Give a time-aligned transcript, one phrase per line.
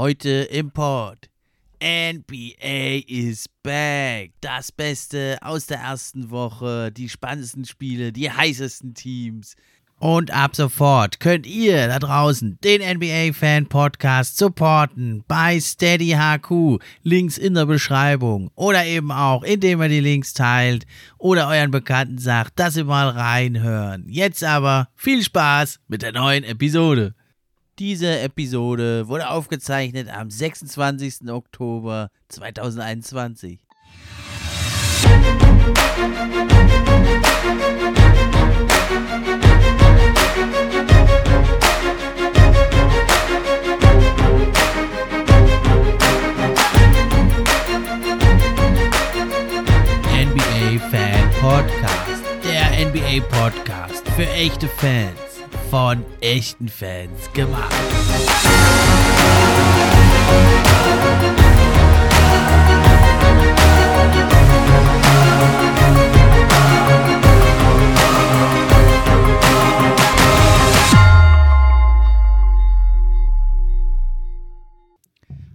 [0.00, 1.28] Heute im Pod.
[1.78, 4.32] NBA is back.
[4.40, 9.56] Das Beste aus der ersten Woche, die spannendsten Spiele, die heißesten Teams.
[9.98, 16.82] Und ab sofort könnt ihr da draußen den NBA Fan Podcast supporten bei Steady HQ.
[17.02, 20.86] Links in der Beschreibung oder eben auch, indem ihr die Links teilt
[21.18, 24.06] oder euren Bekannten sagt, dass sie mal reinhören.
[24.08, 27.14] Jetzt aber viel Spaß mit der neuen Episode.
[27.80, 31.30] Diese Episode wurde aufgezeichnet am 26.
[31.30, 33.58] Oktober 2021.
[50.12, 52.24] NBA Fan Podcast.
[52.44, 55.29] Der NBA Podcast für echte Fans.
[55.70, 57.72] Von echten Fans gemacht.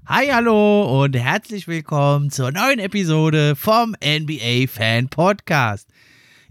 [0.08, 5.90] Hi, hallo und herzlich willkommen zur neuen Episode vom NBA Fan Podcast.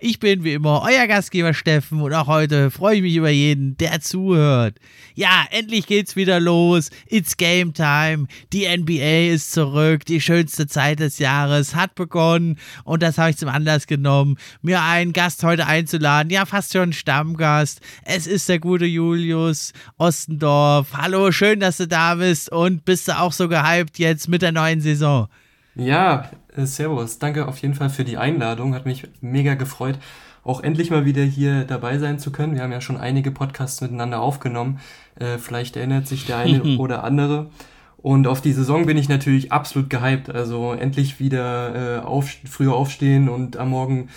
[0.07, 3.79] Ich bin wie immer euer Gastgeber Steffen und auch heute freue ich mich über jeden,
[3.79, 4.77] der zuhört.
[5.15, 6.91] Ja, endlich geht's wieder los.
[7.09, 8.27] It's Game Time.
[8.53, 10.05] Die NBA ist zurück.
[10.05, 14.83] Die schönste Zeit des Jahres hat begonnen und das habe ich zum Anlass genommen, mir
[14.83, 16.29] einen Gast heute einzuladen.
[16.29, 17.81] Ja, fast schon Stammgast.
[18.05, 20.89] Es ist der gute Julius Ostendorf.
[20.93, 24.53] Hallo, schön, dass du da bist und bist du auch so gehypt jetzt mit der
[24.53, 25.29] neuen Saison?
[25.77, 27.19] Ja, äh, servus.
[27.19, 28.75] Danke auf jeden Fall für die Einladung.
[28.75, 29.99] Hat mich mega gefreut,
[30.45, 32.55] auch endlich mal wieder hier dabei sein zu können.
[32.55, 34.81] Wir haben ja schon einige Podcasts miteinander aufgenommen.
[35.17, 37.51] Äh, vielleicht erinnert sich der eine oder andere.
[37.97, 40.31] Und auf die Saison bin ich natürlich absolut gehypt.
[40.31, 44.11] Also endlich wieder äh, auf, früher aufstehen und am Morgen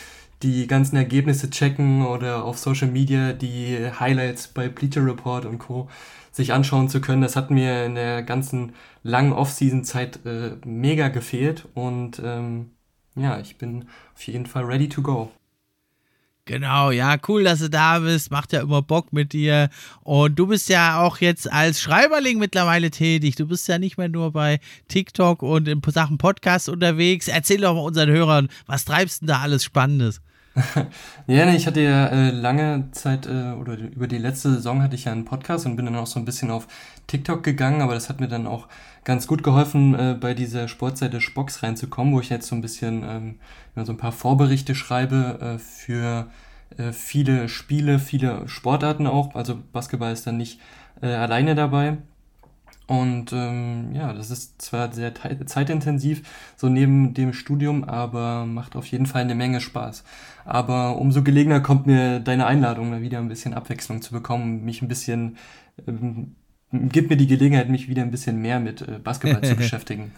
[0.43, 5.89] die ganzen Ergebnisse checken oder auf Social Media die Highlights bei Bleacher Report und Co
[6.37, 7.21] sich anschauen zu können.
[7.21, 12.71] Das hat mir in der ganzen langen Off-Season-Zeit äh, mega gefehlt und ähm,
[13.15, 15.31] ja, ich bin auf jeden Fall ready to go.
[16.45, 18.31] Genau, ja, cool, dass du da bist.
[18.31, 19.69] Macht ja immer Bock mit dir.
[20.03, 23.35] Und du bist ja auch jetzt als Schreiberling mittlerweile tätig.
[23.35, 27.27] Du bist ja nicht mehr nur bei TikTok und in Sachen Podcast unterwegs.
[27.27, 30.21] Erzähl doch mal unseren Hörern, was treibst du denn da alles Spannendes?
[31.27, 34.95] ja, nee, ich hatte ja äh, lange Zeit äh, oder über die letzte Saison hatte
[34.95, 36.67] ich ja einen Podcast und bin dann auch so ein bisschen auf
[37.05, 38.67] TikTok gegangen, aber das hat mir dann auch
[39.03, 43.03] ganz gut geholfen, äh, bei dieser Sportseite Spox reinzukommen, wo ich jetzt so ein bisschen
[43.03, 46.27] ähm, so ein paar Vorberichte schreibe äh, für
[46.77, 49.35] äh, viele Spiele, viele Sportarten auch.
[49.35, 50.59] Also Basketball ist dann nicht
[51.01, 51.97] äh, alleine dabei.
[52.87, 55.13] Und ähm, ja, das ist zwar sehr
[55.45, 56.21] zeitintensiv,
[56.55, 60.05] so neben dem Studium, aber macht auf jeden Fall eine Menge Spaß.
[60.47, 64.81] Aber umso gelegener kommt mir deine Einladung, mal wieder ein bisschen Abwechslung zu bekommen, mich
[64.81, 65.35] ein bisschen,
[65.85, 66.37] ähm,
[66.71, 70.13] gibt mir die Gelegenheit, mich wieder ein bisschen mehr mit äh, Basketball zu beschäftigen.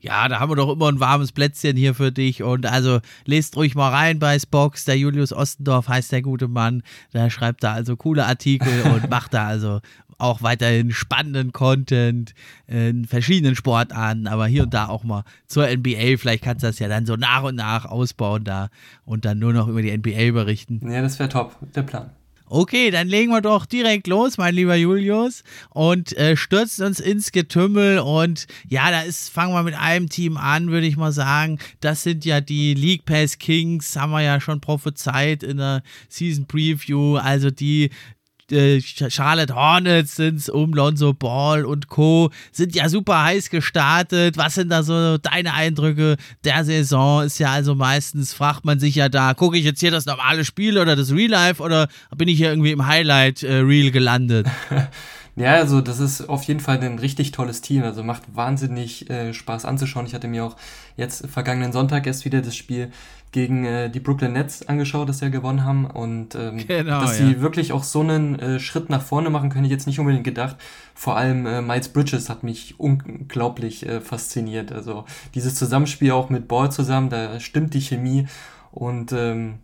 [0.00, 2.42] Ja, da haben wir doch immer ein warmes Plätzchen hier für dich.
[2.42, 4.84] Und also lest ruhig mal rein bei Spox.
[4.84, 6.82] Der Julius Ostendorf heißt der gute Mann.
[7.14, 9.78] Der schreibt da also coole Artikel und macht da also
[10.22, 12.34] auch weiterhin spannenden Content
[12.66, 16.16] in verschiedenen Sportarten, aber hier und da auch mal zur NBA.
[16.16, 18.68] Vielleicht kannst du das ja dann so nach und nach ausbauen da
[19.04, 20.80] und dann nur noch über die NBA berichten.
[20.90, 22.10] Ja, das wäre top, der Plan.
[22.54, 27.32] Okay, dann legen wir doch direkt los, mein lieber Julius, und äh, stürzen uns ins
[27.32, 27.98] Getümmel.
[28.00, 31.58] Und ja, da ist, fangen wir mit einem Team an, würde ich mal sagen.
[31.80, 36.44] Das sind ja die League Pass Kings, haben wir ja schon prophezeit in der Season
[36.46, 37.16] Preview.
[37.16, 37.88] Also die
[38.50, 42.30] äh, Charlotte Hornets sind um Lonzo Ball und Co.
[42.50, 44.36] sind ja super heiß gestartet.
[44.36, 47.24] Was sind da so deine Eindrücke der Saison?
[47.24, 50.44] Ist ja also meistens, fragt man sich ja da, gucke ich jetzt hier das normale
[50.44, 54.46] Spiel oder das Real Life oder bin ich hier irgendwie im Highlight äh, Reel gelandet?
[55.34, 57.82] Ja, also das ist auf jeden Fall ein richtig tolles Team.
[57.84, 60.04] Also macht wahnsinnig äh, Spaß anzuschauen.
[60.04, 60.56] Ich hatte mir auch
[60.96, 62.90] jetzt vergangenen Sonntag erst wieder das Spiel
[63.32, 65.86] gegen äh, die Brooklyn Nets angeschaut, das sie ja gewonnen haben.
[65.86, 67.26] Und ähm, genau, dass ja.
[67.26, 70.24] sie wirklich auch so einen äh, Schritt nach vorne machen, können ich jetzt nicht unbedingt
[70.24, 70.56] gedacht.
[70.94, 74.70] Vor allem äh, Miles Bridges hat mich unglaublich äh, fasziniert.
[74.70, 78.26] Also dieses Zusammenspiel auch mit Ball zusammen, da stimmt die Chemie
[78.70, 79.60] und ähm,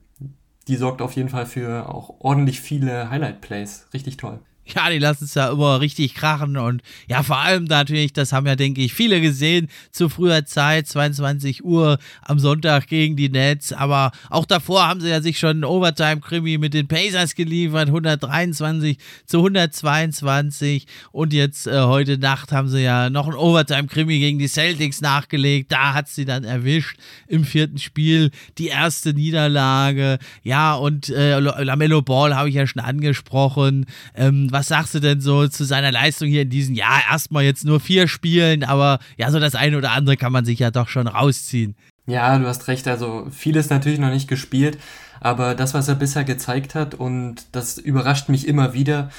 [0.66, 3.88] die sorgt auf jeden Fall für auch ordentlich viele Highlight-Plays.
[3.92, 4.40] Richtig toll.
[4.74, 8.46] Ja, die lassen es ja immer richtig krachen und ja, vor allem natürlich, das haben
[8.46, 13.72] ja, denke ich, viele gesehen zu früher Zeit, 22 Uhr am Sonntag gegen die Nets,
[13.72, 18.98] aber auch davor haben sie ja sich schon einen Overtime-Krimi mit den Pacers geliefert, 123
[19.24, 24.48] zu 122 und jetzt äh, heute Nacht haben sie ja noch einen Overtime-Krimi gegen die
[24.48, 31.08] Celtics nachgelegt, da hat sie dann erwischt im vierten Spiel, die erste Niederlage, ja, und
[31.08, 35.64] äh, Lamello Ball habe ich ja schon angesprochen, ähm, was sagst du denn so zu
[35.64, 37.00] seiner Leistung hier in diesem Jahr?
[37.08, 40.58] Erstmal jetzt nur vier Spielen, aber ja, so das eine oder andere kann man sich
[40.58, 41.76] ja doch schon rausziehen.
[42.06, 42.88] Ja, du hast recht.
[42.88, 44.78] Also vieles natürlich noch nicht gespielt,
[45.20, 49.10] aber das, was er bisher gezeigt hat und das überrascht mich immer wieder,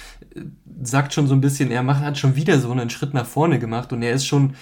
[0.83, 3.59] sagt schon so ein bisschen, er macht, hat schon wieder so einen Schritt nach vorne
[3.59, 4.55] gemacht und er ist schon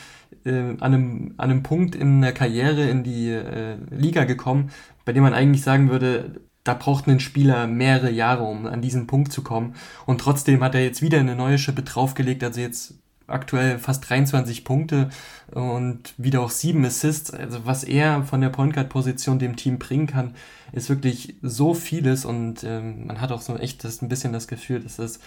[0.46, 4.70] äh, an, einem, an einem Punkt in der Karriere in die äh, Liga gekommen,
[5.06, 9.08] bei dem man eigentlich sagen würde, da braucht ein Spieler mehrere Jahre, um an diesen
[9.08, 9.76] Punkt zu kommen.
[10.06, 12.96] Und trotzdem hat er jetzt wieder eine neue Schippe draufgelegt, also jetzt
[13.28, 15.10] aktuell fast 23 Punkte
[15.52, 17.32] und wieder auch sieben Assists.
[17.32, 20.36] Also was er von der Point Guard Position dem Team bringen kann,
[20.72, 24.48] ist wirklich so vieles und ähm, man hat auch so echt das, ein bisschen das
[24.48, 25.20] Gefühl, dass das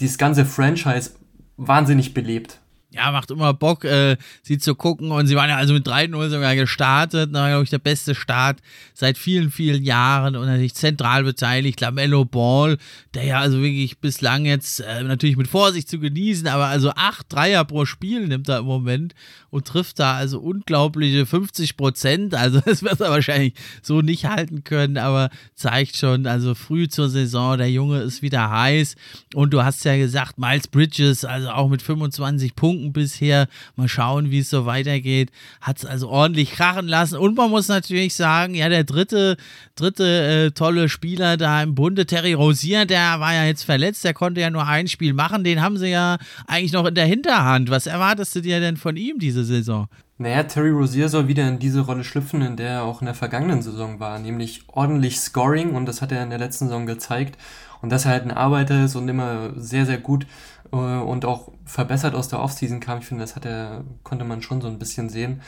[0.00, 1.10] dieses ganze Franchise
[1.56, 2.60] wahnsinnig belebt
[2.94, 5.10] ja, macht immer Bock, äh, sie zu gucken.
[5.10, 7.30] Und sie waren ja also mit 3-0 sogar gestartet.
[7.32, 8.60] Na, glaube ich, der beste Start
[8.94, 11.80] seit vielen, vielen Jahren und natürlich zentral beteiligt.
[11.80, 12.78] Lamello Ball,
[13.14, 17.32] der ja also wirklich bislang jetzt äh, natürlich mit Vorsicht zu genießen, aber also acht
[17.32, 19.14] Dreier pro Spiel nimmt er im Moment
[19.50, 22.34] und trifft da also unglaubliche 50 Prozent.
[22.34, 27.08] Also das wird er wahrscheinlich so nicht halten können, aber zeigt schon, also früh zur
[27.08, 28.96] Saison, der Junge ist wieder heiß.
[29.34, 33.48] Und du hast ja gesagt, Miles Bridges, also auch mit 25 Punkten Punkten bisher.
[33.76, 35.30] Mal schauen, wie es so weitergeht.
[35.60, 37.18] Hat es also ordentlich krachen lassen.
[37.18, 39.36] Und man muss natürlich sagen, ja, der dritte,
[39.76, 44.14] dritte äh, tolle Spieler da im Bunde, Terry Rosier, der war ja jetzt verletzt, der
[44.14, 45.44] konnte ja nur ein Spiel machen.
[45.44, 47.70] Den haben sie ja eigentlich noch in der Hinterhand.
[47.70, 49.88] Was erwartest du dir denn von ihm diese Saison?
[50.16, 53.16] Naja, Terry Rozier soll wieder in diese Rolle schlüpfen, in der er auch in der
[53.16, 57.36] vergangenen Saison war, nämlich ordentlich Scoring und das hat er in der letzten Saison gezeigt.
[57.82, 60.26] Und dass er halt ein Arbeiter ist und immer sehr, sehr gut
[60.72, 62.98] äh, und auch verbessert aus der Offseason kam.
[62.98, 65.40] Ich finde, das hat er, konnte man schon so ein bisschen sehen.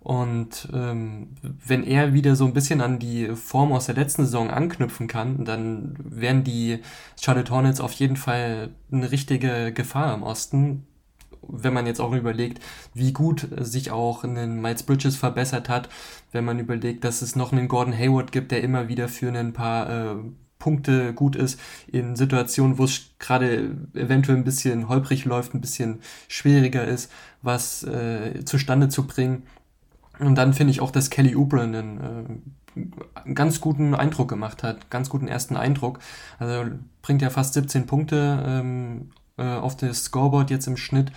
[0.00, 4.50] Und ähm, wenn er wieder so ein bisschen an die Form aus der letzten Saison
[4.50, 6.80] anknüpfen kann, dann wären die
[7.20, 10.86] Charlotte Hornets auf jeden Fall eine richtige Gefahr im Osten.
[11.42, 12.60] Wenn man jetzt auch überlegt,
[12.94, 15.90] wie gut sich auch ein Miles Bridges verbessert hat,
[16.32, 19.52] wenn man überlegt, dass es noch einen Gordon Hayward gibt, der immer wieder für ein
[19.52, 20.16] paar äh,
[20.60, 21.58] Punkte gut ist,
[21.88, 25.98] in Situationen, wo es gerade eventuell ein bisschen holprig läuft, ein bisschen
[26.28, 27.10] schwieriger ist,
[27.42, 29.42] was äh, zustande zu bringen.
[30.20, 32.40] Und dann finde ich auch, dass Kelly Oubre einen
[32.76, 35.98] äh, ganz guten Eindruck gemacht hat, ganz guten ersten Eindruck.
[36.38, 36.70] Also
[37.02, 41.10] bringt ja fast 17 Punkte ähm, äh, auf das Scoreboard jetzt im Schnitt.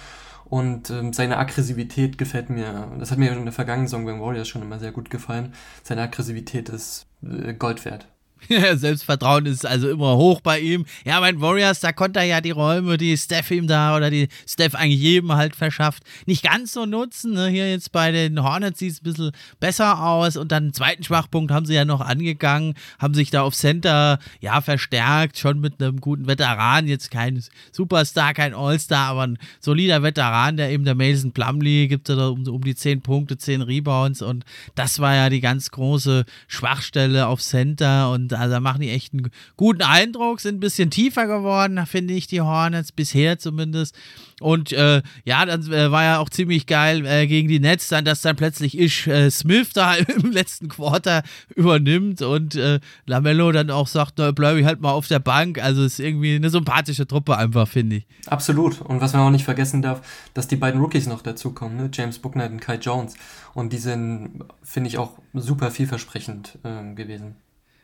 [0.46, 2.88] Und ähm, seine Aggressivität gefällt mir.
[3.00, 5.54] Das hat mir in der vergangenen Saison beim Warriors schon immer sehr gut gefallen.
[5.84, 8.08] Seine Aggressivität ist äh, Gold wert.
[8.76, 10.86] Selbstvertrauen ist also immer hoch bei ihm.
[11.06, 14.28] Ja, mein Warriors, da konnte er ja die Räume, die Steph ihm da oder die
[14.48, 17.34] Steph eigentlich jedem halt verschafft, nicht ganz so nutzen.
[17.34, 17.48] Ne?
[17.48, 21.04] Hier jetzt bei den Hornets sieht es ein bisschen besser aus und dann einen zweiten
[21.04, 25.82] Schwachpunkt haben sie ja noch angegangen, haben sich da auf Center ja verstärkt, schon mit
[25.82, 30.96] einem guten Veteran, jetzt kein Superstar, kein All-Star, aber ein solider Veteran, der eben der
[30.96, 35.30] Mason Plumley gibt da um, um die 10 Punkte, 10 Rebounds und das war ja
[35.30, 40.58] die ganz große Schwachstelle auf Center und also machen die echt einen guten Eindruck, sind
[40.58, 43.96] ein bisschen tiefer geworden, finde ich, die Hornets, bisher zumindest.
[44.42, 48.04] Und äh, ja, dann äh, war ja auch ziemlich geil äh, gegen die Nets, dann,
[48.04, 51.24] dass dann plötzlich Ish äh, Smith da im letzten Quarter
[51.56, 55.60] übernimmt und äh, Lamello dann auch sagt, na, bleib ich halt mal auf der Bank.
[55.64, 58.08] Also ist irgendwie eine sympathische Truppe einfach, finde ich.
[58.28, 58.82] Absolut.
[58.82, 60.02] Und was man auch nicht vergessen darf,
[60.34, 61.90] dass die beiden Rookies noch dazukommen, ne?
[61.94, 63.16] James Booknight und Kai Jones.
[63.54, 67.36] Und die sind, finde ich, auch super vielversprechend äh, gewesen.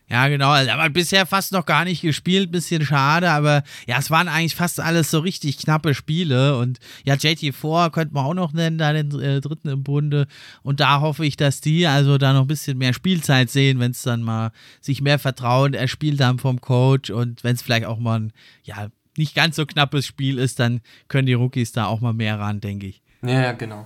[0.10, 0.50] Ja, genau.
[0.50, 4.56] Also, aber bisher fast noch gar nicht gespielt, bisschen schade, aber ja, es waren eigentlich
[4.56, 8.92] fast alles so richtig knappe Spiele und ja, JT4 könnte man auch noch nennen, da
[8.92, 10.26] den äh, dritten im Bunde
[10.64, 13.92] und da hoffe ich, dass die also da noch ein bisschen mehr Spielzeit sehen, wenn
[13.92, 14.52] es dann mal
[14.82, 18.88] sich mehr Vertrauen erspielt haben vom Coach und wenn es vielleicht auch mal ein, ja,
[19.16, 22.62] nicht ganz so knappes Spiel ist, dann können die Rookies da auch mal mehr ran,
[22.62, 23.02] denke ich.
[23.22, 23.86] Ja, genau.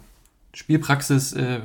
[0.53, 1.59] Spielpraxis, äh,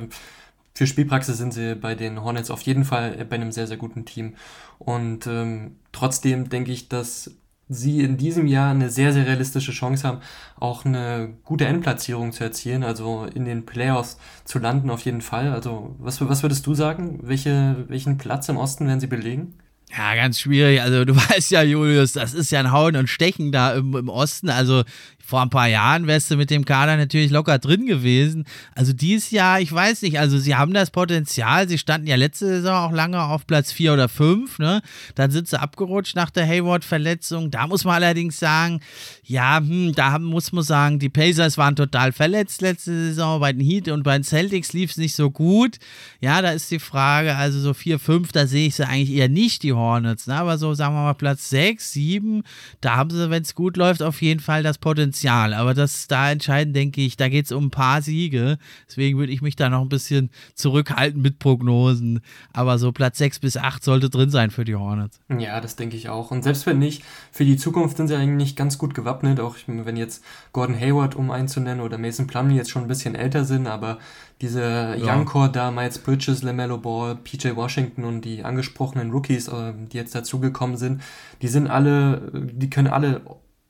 [0.79, 4.05] für Spielpraxis sind sie bei den Hornets auf jeden Fall bei einem sehr, sehr guten
[4.05, 4.35] Team.
[4.77, 7.31] Und ähm, trotzdem denke ich, dass
[7.67, 10.21] sie in diesem Jahr eine sehr, sehr realistische Chance haben,
[10.57, 15.51] auch eine gute Endplatzierung zu erzielen, also in den Playoffs zu landen auf jeden Fall.
[15.51, 17.19] Also was, was würdest du sagen?
[17.23, 19.55] Welche, welchen Platz im Osten werden sie belegen?
[19.91, 20.81] Ja, ganz schwierig.
[20.81, 24.07] Also du weißt ja, Julius, das ist ja ein Hauen und Stechen da im, im
[24.07, 24.49] Osten.
[24.49, 24.83] Also
[25.29, 28.45] vor ein paar Jahren wärst du mit dem Kader natürlich locker drin gewesen.
[28.73, 31.69] Also dieses Jahr, ich weiß nicht, also sie haben das Potenzial.
[31.69, 34.81] Sie standen ja letzte Saison auch lange auf Platz 4 oder 5, ne?
[35.13, 37.51] Dann sind sie abgerutscht nach der Hayward-Verletzung.
[37.51, 38.79] Da muss man allerdings sagen,
[39.23, 43.39] ja, hm, da muss man sagen, die Pacers waren total verletzt letzte Saison.
[43.39, 45.77] Bei den Heat und bei den Celtics lief es nicht so gut.
[46.21, 49.29] Ja, da ist die Frage, also so 4, 5, da sehe ich sie eigentlich eher
[49.29, 50.25] nicht, die Hornets.
[50.25, 50.33] Ne?
[50.33, 52.41] Aber so, sagen wir mal, Platz 6, 7,
[52.81, 56.07] da haben sie, wenn es gut läuft, auf jeden Fall das Potenzial Potenzial, aber das
[56.07, 58.57] da entscheidend, denke ich, da geht es um ein paar Siege.
[58.87, 62.21] Deswegen würde ich mich da noch ein bisschen zurückhalten mit Prognosen.
[62.53, 65.19] Aber so Platz 6 bis 8 sollte drin sein für die Hornets.
[65.37, 66.31] Ja, das denke ich auch.
[66.31, 69.41] Und selbst wenn nicht, für die Zukunft sind sie eigentlich ganz gut gewappnet.
[69.41, 70.23] Auch wenn jetzt
[70.53, 73.99] Gordon Hayward, um einzunennen, oder Mason Plumlee jetzt schon ein bisschen älter sind, aber
[74.39, 74.61] diese
[74.97, 75.15] ja.
[75.15, 79.97] Young Core da, Miles Bridges, LaMelo Ball, PJ Washington und die angesprochenen Rookies, äh, die
[79.97, 81.01] jetzt dazugekommen sind,
[81.41, 83.21] die sind alle, die können alle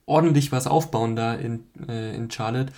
[0.09, 2.73] ordentlich was aufbauen da in, äh, in Charlotte.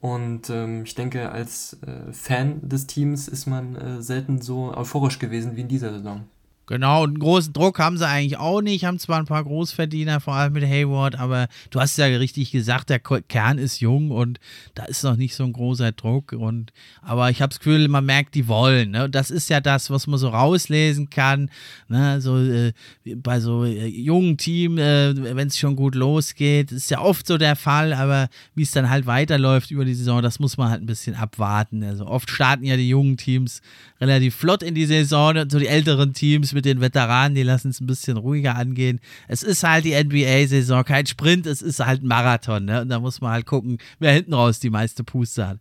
[0.00, 5.18] Und ähm, ich denke, als äh, Fan des Teams ist man äh, selten so euphorisch
[5.18, 6.24] gewesen wie in dieser Saison.
[6.68, 10.18] Genau, und einen großen Druck haben sie eigentlich auch nicht, haben zwar ein paar Großverdiener,
[10.18, 14.40] vor allem mit Hayward, aber du hast ja richtig gesagt, der Kern ist jung und
[14.74, 16.32] da ist noch nicht so ein großer Druck.
[16.32, 18.90] Und, aber ich habe das Gefühl, man merkt, die wollen.
[18.90, 19.08] Ne?
[19.08, 21.50] Das ist ja das, was man so rauslesen kann.
[21.88, 22.20] Ne?
[22.20, 22.72] So, äh,
[23.14, 27.38] bei so äh, jungen Teams, äh, wenn es schon gut losgeht, ist ja oft so
[27.38, 30.82] der Fall, aber wie es dann halt weiterläuft über die Saison, das muss man halt
[30.82, 31.84] ein bisschen abwarten.
[31.84, 33.62] Also oft starten ja die jungen Teams
[34.00, 37.80] relativ flott in die Saison so die älteren Teams mit den Veteranen, die lassen es
[37.80, 38.98] ein bisschen ruhiger angehen.
[39.28, 42.64] Es ist halt die NBA-Saison, kein Sprint, es ist halt ein Marathon.
[42.64, 42.82] Ne?
[42.82, 45.58] Und da muss man halt gucken, wer hinten raus die meiste Puste hat.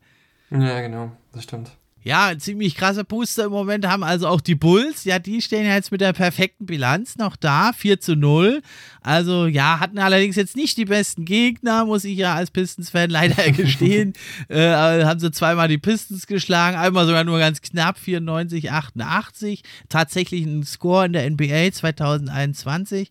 [0.49, 1.77] Ja, genau, das stimmt.
[2.05, 5.05] Ja, ziemlich krasse Puste im Moment haben also auch die Bulls.
[5.05, 8.61] Ja, die stehen ja jetzt mit der perfekten Bilanz noch da, 4 zu 0.
[9.01, 13.51] Also ja, hatten allerdings jetzt nicht die besten Gegner, muss ich ja als Pistons-Fan leider
[13.51, 14.13] gestehen.
[14.49, 19.63] äh, haben sie zweimal die Pistons geschlagen, einmal sogar nur ganz knapp, 94, 88.
[19.89, 23.09] Tatsächlich ein Score in der NBA 2021.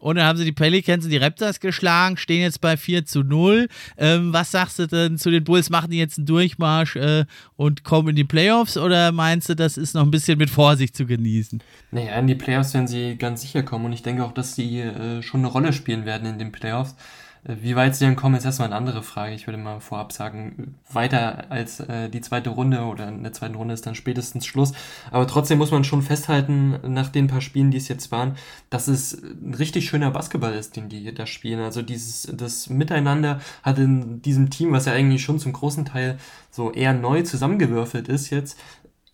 [0.00, 3.22] Und dann haben sie die Pelicans und die Raptors geschlagen, stehen jetzt bei 4 zu
[3.22, 3.68] 0.
[3.96, 5.70] Ähm, was sagst du denn zu den Bulls?
[5.70, 7.24] Machen die jetzt einen Durchmarsch äh,
[7.56, 10.96] und kommen in die Playoffs oder meinst du, das ist noch ein bisschen mit Vorsicht
[10.96, 11.62] zu genießen?
[11.92, 14.80] Naja, in die Playoffs werden sie ganz sicher kommen und ich denke auch, dass sie
[14.80, 16.96] äh, schon eine Rolle spielen werden in den Playoffs.
[17.46, 19.34] Wie weit sie dann kommen, ist erstmal eine andere Frage.
[19.34, 23.54] Ich würde mal vorab sagen, weiter als äh, die zweite Runde oder in der zweiten
[23.54, 24.72] Runde ist dann spätestens Schluss.
[25.10, 28.36] Aber trotzdem muss man schon festhalten, nach den paar Spielen, die es jetzt waren,
[28.70, 31.60] dass es ein richtig schöner Basketball ist, den die da spielen.
[31.60, 36.18] Also dieses, das Miteinander hat in diesem Team, was ja eigentlich schon zum großen Teil
[36.50, 38.58] so eher neu zusammengewürfelt ist jetzt,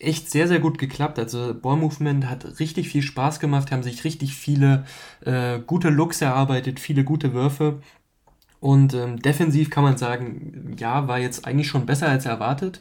[0.00, 1.18] echt sehr, sehr gut geklappt.
[1.18, 4.84] Also Ball Movement hat richtig viel Spaß gemacht, haben sich richtig viele
[5.24, 7.80] äh, gute Looks erarbeitet, viele gute Würfe.
[8.60, 12.80] Und ähm, defensiv kann man sagen, ja, war jetzt eigentlich schon besser als erwartet.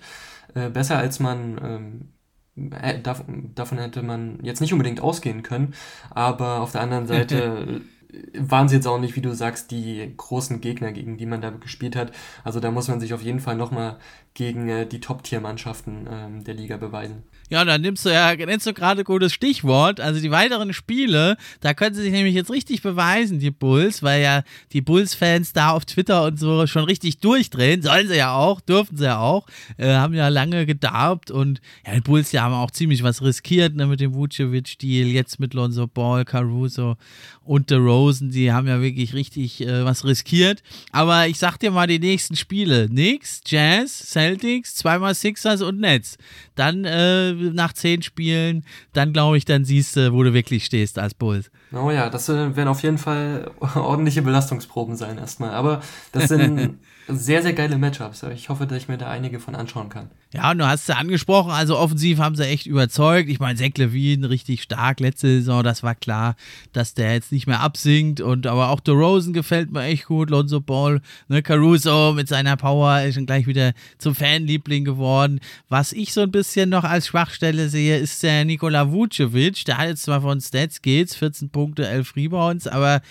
[0.54, 5.74] Äh, besser als man ähm, äh, davon hätte man jetzt nicht unbedingt ausgehen können.
[6.10, 7.82] Aber auf der anderen Seite
[8.34, 11.52] waren sie jetzt auch nicht, wie du sagst, die großen Gegner, gegen die man da
[11.52, 12.12] gespielt hat.
[12.44, 13.98] Also da muss man sich auf jeden Fall nochmal
[14.34, 17.24] gegen äh, die Top-Tier-Mannschaften ähm, der Liga beweisen.
[17.50, 20.00] Ja, dann nimmst du ja, nennst du gerade gutes Stichwort.
[20.00, 24.22] Also die weiteren Spiele, da können sie sich nämlich jetzt richtig beweisen, die Bulls, weil
[24.22, 27.82] ja die Bulls-Fans da auf Twitter und so schon richtig durchdrehen.
[27.82, 29.48] Sollen sie ja auch, dürfen sie ja auch.
[29.78, 33.76] Äh, haben ja lange gedarbt und ja, die Bulls, die haben auch ziemlich was riskiert
[33.76, 36.98] ne, mit dem Vucevic-Deal, jetzt mit Lonzo Ball, Caruso
[37.44, 38.30] und DeRozan.
[38.30, 40.62] Die haben ja wirklich richtig äh, was riskiert.
[40.92, 42.88] Aber ich sag dir mal die nächsten Spiele.
[42.88, 46.18] Knicks, Jazz, Celtics, zweimal Sixers und Nets.
[46.54, 51.00] Dann äh, nach zehn Spielen, dann glaube ich, dann siehst du, wo du wirklich stehst
[51.00, 51.52] als Bulls.
[51.74, 55.52] Oh ja, das werden auf jeden Fall ordentliche Belastungsproben sein erstmal.
[55.52, 55.82] Aber
[56.12, 58.24] das sind sehr, sehr geile Matchups.
[58.34, 60.10] Ich hoffe, dass ich mir da einige von anschauen kann.
[60.32, 63.30] Ja, und du hast es angesprochen, also offensiv haben sie echt überzeugt.
[63.30, 66.36] Ich meine, Zach Levine richtig stark letzte Saison, das war klar,
[66.72, 68.22] dass der jetzt nicht mehr absinkt.
[68.22, 70.30] Und aber auch Rosen gefällt mir echt gut.
[70.30, 75.40] Lonzo Ball, ne, Caruso mit seiner Power ist schon gleich wieder zum Fanliebling geworden.
[75.68, 79.66] Was ich so ein bisschen noch als Schwachstelle sehe, ist der Nikola Vucevic.
[79.66, 83.02] Der hat jetzt zwar von Stats geht's, 14 Punkte, 11 Rebounds, aber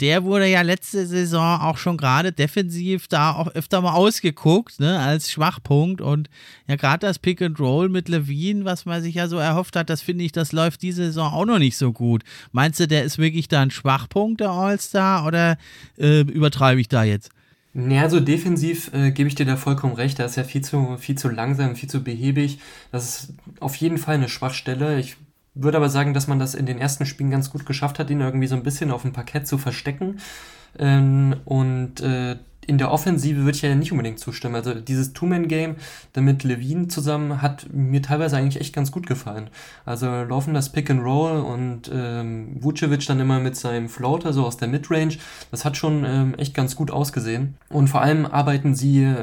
[0.00, 4.98] der wurde ja letzte Saison auch schon gerade defensiv da auch öfter mal ausgeguckt, ne,
[4.98, 6.00] als Schwachpunkt.
[6.00, 6.28] Und
[6.66, 9.90] ja, gerade das Pick and Roll mit Levine, was man sich ja so erhofft hat,
[9.90, 12.24] das finde ich, das läuft diese Saison auch noch nicht so gut.
[12.50, 15.56] Meinst du, der ist wirklich da ein Schwachpunkt, der All-Star, oder
[15.96, 17.30] äh, übertreibe ich da jetzt?
[17.76, 20.18] Naja, so defensiv äh, gebe ich dir da vollkommen recht.
[20.20, 22.58] Da ist ja viel zu, viel zu langsam, viel zu behäbig.
[22.92, 25.00] Das ist auf jeden Fall eine Schwachstelle.
[25.00, 25.16] Ich
[25.54, 28.20] würde aber sagen, dass man das in den ersten Spielen ganz gut geschafft hat, ihn
[28.20, 30.18] irgendwie so ein bisschen auf dem Parkett zu verstecken.
[30.78, 34.54] Ähm, und äh, in der Offensive würde ich ja nicht unbedingt zustimmen.
[34.54, 35.76] Also dieses Two-Man-Game
[36.12, 39.50] damit Levine zusammen hat mir teilweise eigentlich echt ganz gut gefallen.
[39.84, 44.46] Also laufen das Pick and Roll und ähm, Vucevic dann immer mit seinem Floater so
[44.46, 45.18] aus der Midrange.
[45.50, 47.56] Das hat schon ähm, echt ganz gut ausgesehen.
[47.68, 49.14] Und vor allem arbeiten sie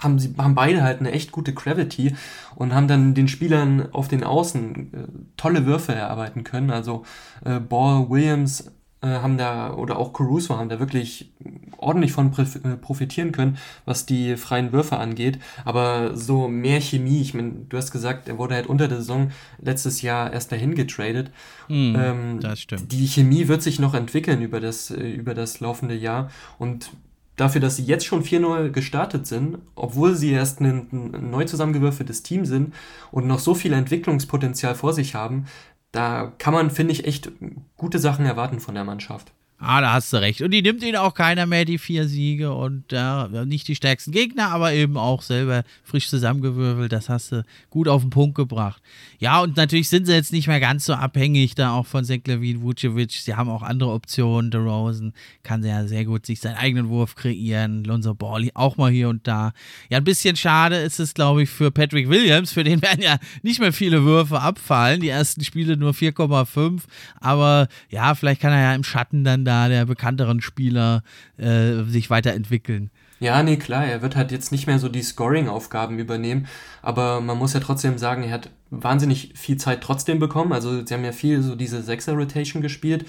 [0.00, 2.14] haben sie haben beide halt eine echt gute Gravity
[2.56, 6.70] und haben dann den Spielern auf den Außen äh, tolle Würfe erarbeiten können.
[6.70, 7.04] Also
[7.44, 8.70] äh, Ball, Williams
[9.02, 11.32] äh, haben da oder auch Caruso haben da wirklich
[11.78, 15.38] ordentlich von äh, profitieren können, was die freien Würfe angeht.
[15.64, 19.30] Aber so mehr Chemie, ich meine, du hast gesagt, er wurde halt unter der Saison
[19.58, 21.30] letztes Jahr erst dahin getradet.
[21.68, 22.92] Mm, ähm, das stimmt.
[22.92, 26.90] Die Chemie wird sich noch entwickeln über das, äh, über das laufende Jahr und
[27.36, 32.22] dafür, dass sie jetzt schon 4-0 gestartet sind, obwohl sie erst ein, ein neu zusammengewürfeltes
[32.22, 32.74] Team sind
[33.10, 35.46] und noch so viel Entwicklungspotenzial vor sich haben,
[35.92, 37.32] da kann man, finde ich, echt
[37.76, 39.32] gute Sachen erwarten von der Mannschaft.
[39.62, 40.40] Ah, da hast du recht.
[40.40, 42.54] Und die nimmt ihnen auch keiner mehr, die vier Siege.
[42.54, 46.90] Und ja, nicht die stärksten Gegner, aber eben auch selber frisch zusammengewürfelt.
[46.90, 48.80] Das hast du gut auf den Punkt gebracht.
[49.18, 52.62] Ja, und natürlich sind sie jetzt nicht mehr ganz so abhängig da auch von Seklevin
[52.62, 53.12] Vucevic.
[53.12, 54.50] Sie haben auch andere Optionen.
[54.50, 55.12] Der Rosen
[55.42, 57.84] kann ja sehr gut sich seinen eigenen Wurf kreieren.
[57.84, 59.52] Lonzo Ball auch mal hier und da.
[59.90, 62.50] Ja, ein bisschen schade ist es, glaube ich, für Patrick Williams.
[62.50, 65.02] Für den werden ja nicht mehr viele Würfe abfallen.
[65.02, 66.80] Die ersten Spiele nur 4,5.
[67.20, 71.02] Aber ja, vielleicht kann er ja im Schatten dann da der bekannteren Spieler
[71.36, 72.90] äh, sich weiterentwickeln.
[73.20, 76.46] Ja, nee, klar, er wird halt jetzt nicht mehr so die Scoring-Aufgaben übernehmen,
[76.80, 80.52] aber man muss ja trotzdem sagen, er hat wahnsinnig viel Zeit trotzdem bekommen.
[80.52, 83.04] Also sie haben ja viel so diese Sechser-Rotation gespielt.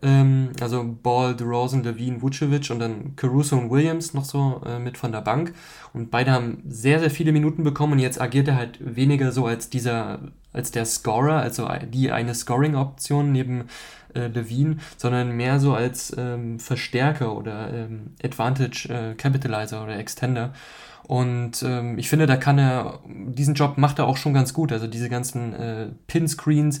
[0.00, 4.96] Ähm, also Ball, DeRozan, Levine, Vucevic und dann Caruso und Williams noch so äh, mit
[4.96, 5.54] von der Bank.
[5.92, 9.46] Und beide haben sehr, sehr viele Minuten bekommen und jetzt agiert er halt weniger so
[9.46, 10.20] als dieser,
[10.52, 13.64] als der Scorer, also die eine Scoring-Option neben
[14.18, 20.52] äh, Levine, sondern mehr so als ähm, Verstärker oder ähm, Advantage äh, Capitalizer oder Extender.
[21.08, 24.72] Und ähm, ich finde, da kann er, diesen Job macht er auch schon ganz gut.
[24.72, 26.80] Also diese ganzen äh, Pin-Screens,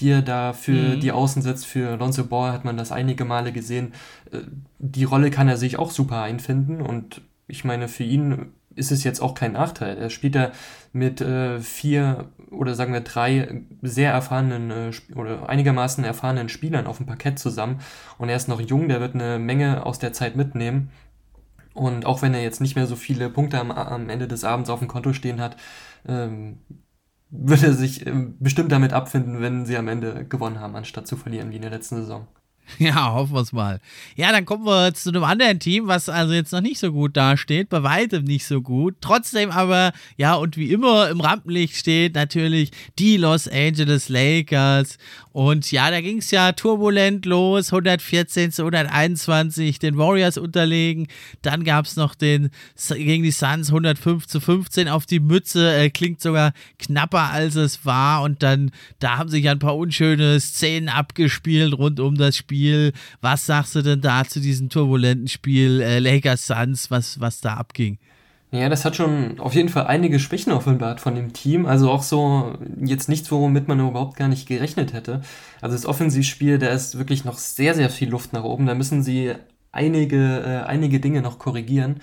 [0.00, 1.00] die er da für mhm.
[1.00, 3.92] die Außen setzt, für Lonzo Ball hat man das einige Male gesehen.
[4.32, 4.38] Äh,
[4.80, 9.04] die Rolle kann er sich auch super einfinden und ich meine, für ihn ist es
[9.04, 9.96] jetzt auch kein Nachteil.
[9.96, 10.52] Er spielt da
[10.92, 16.98] mit äh, vier oder sagen wir drei sehr erfahrenen äh, oder einigermaßen erfahrenen Spielern auf
[16.98, 17.80] dem Parkett zusammen
[18.18, 20.90] und er ist noch jung, der wird eine Menge aus der Zeit mitnehmen.
[21.74, 24.68] Und auch wenn er jetzt nicht mehr so viele Punkte am, am Ende des Abends
[24.68, 25.56] auf dem Konto stehen hat,
[26.06, 26.58] ähm,
[27.30, 31.16] wird er sich ähm, bestimmt damit abfinden, wenn sie am Ende gewonnen haben, anstatt zu
[31.16, 32.26] verlieren wie in der letzten Saison.
[32.78, 33.80] Ja, hoffen wir es mal.
[34.16, 37.16] Ja, dann kommen wir zu einem anderen Team, was also jetzt noch nicht so gut
[37.16, 38.96] dasteht, bei weitem nicht so gut.
[39.00, 44.98] Trotzdem aber, ja, und wie immer im Rampenlicht steht natürlich die Los Angeles Lakers.
[45.32, 51.06] Und ja, da ging es ja turbulent los, 114 zu 121, den Warriors unterlegen.
[51.42, 52.50] Dann gab es noch den
[52.88, 55.74] gegen die Suns 105 zu 15 auf die Mütze.
[55.74, 58.22] Äh, klingt sogar knapper, als es war.
[58.22, 62.57] Und dann, da haben sich ein paar unschöne Szenen abgespielt rund um das Spiel.
[62.58, 62.92] Spiel.
[63.20, 67.54] Was sagst du denn da zu diesem turbulenten Spiel äh, Lakers Suns, was, was da
[67.54, 67.98] abging?
[68.50, 71.66] Ja, das hat schon auf jeden Fall einige Schwächen offenbart von dem Team.
[71.66, 75.20] Also auch so jetzt nichts, womit man überhaupt gar nicht gerechnet hätte.
[75.60, 78.66] Also das Offensivspiel, da ist wirklich noch sehr, sehr viel Luft nach oben.
[78.66, 79.34] Da müssen sie
[79.70, 82.00] einige, äh, einige Dinge noch korrigieren.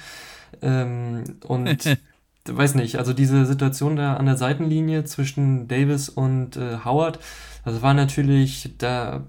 [0.61, 1.97] Ähm, und
[2.47, 7.19] weiß nicht, also diese Situation da an der Seitenlinie zwischen Davis und äh, Howard,
[7.65, 9.23] das war natürlich, da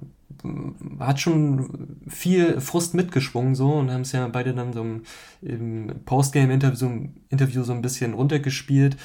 [1.00, 4.84] hat schon viel Frust mitgeschwungen so und haben es ja beide dann so
[5.42, 8.96] im, Postgame-Interview Interview so ein bisschen runtergespielt.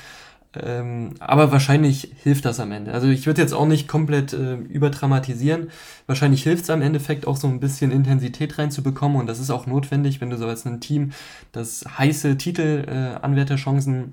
[0.54, 2.94] Ähm, aber wahrscheinlich hilft das am Ende.
[2.94, 5.70] Also ich würde jetzt auch nicht komplett äh, überdramatisieren.
[6.08, 9.66] Wahrscheinlich hilft es am Endeffekt auch so ein bisschen Intensität reinzubekommen und das ist auch
[9.66, 11.14] notwendig, wenn du so als ein Team
[11.54, 14.08] das heiße Titelanwärterchancen äh,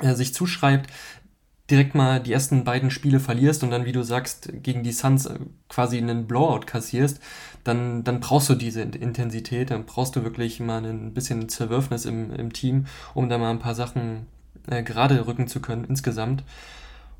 [0.00, 0.90] äh, sich zuschreibt,
[1.72, 5.26] direkt mal die ersten beiden Spiele verlierst und dann, wie du sagst, gegen die Suns
[5.26, 7.20] äh, quasi einen Blowout kassierst,
[7.64, 12.32] dann, dann brauchst du diese Intensität, dann brauchst du wirklich mal ein bisschen Zerwürfnis im,
[12.32, 14.26] im Team, um da mal ein paar Sachen
[14.68, 16.44] äh, gerade rücken zu können insgesamt.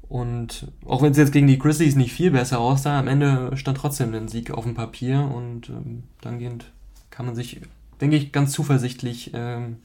[0.08, 3.78] Und auch wenn es jetzt gegen die Grizzlies nicht viel besser aussah, am Ende stand
[3.78, 6.62] trotzdem ein Sieg auf dem Papier und ähm, dann
[7.08, 7.62] kann man sich,
[8.00, 9.78] denke ich, ganz zuversichtlich ähm,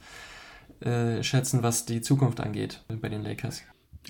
[0.80, 3.62] äh, schätzen, was die Zukunft angeht bei den Lakers.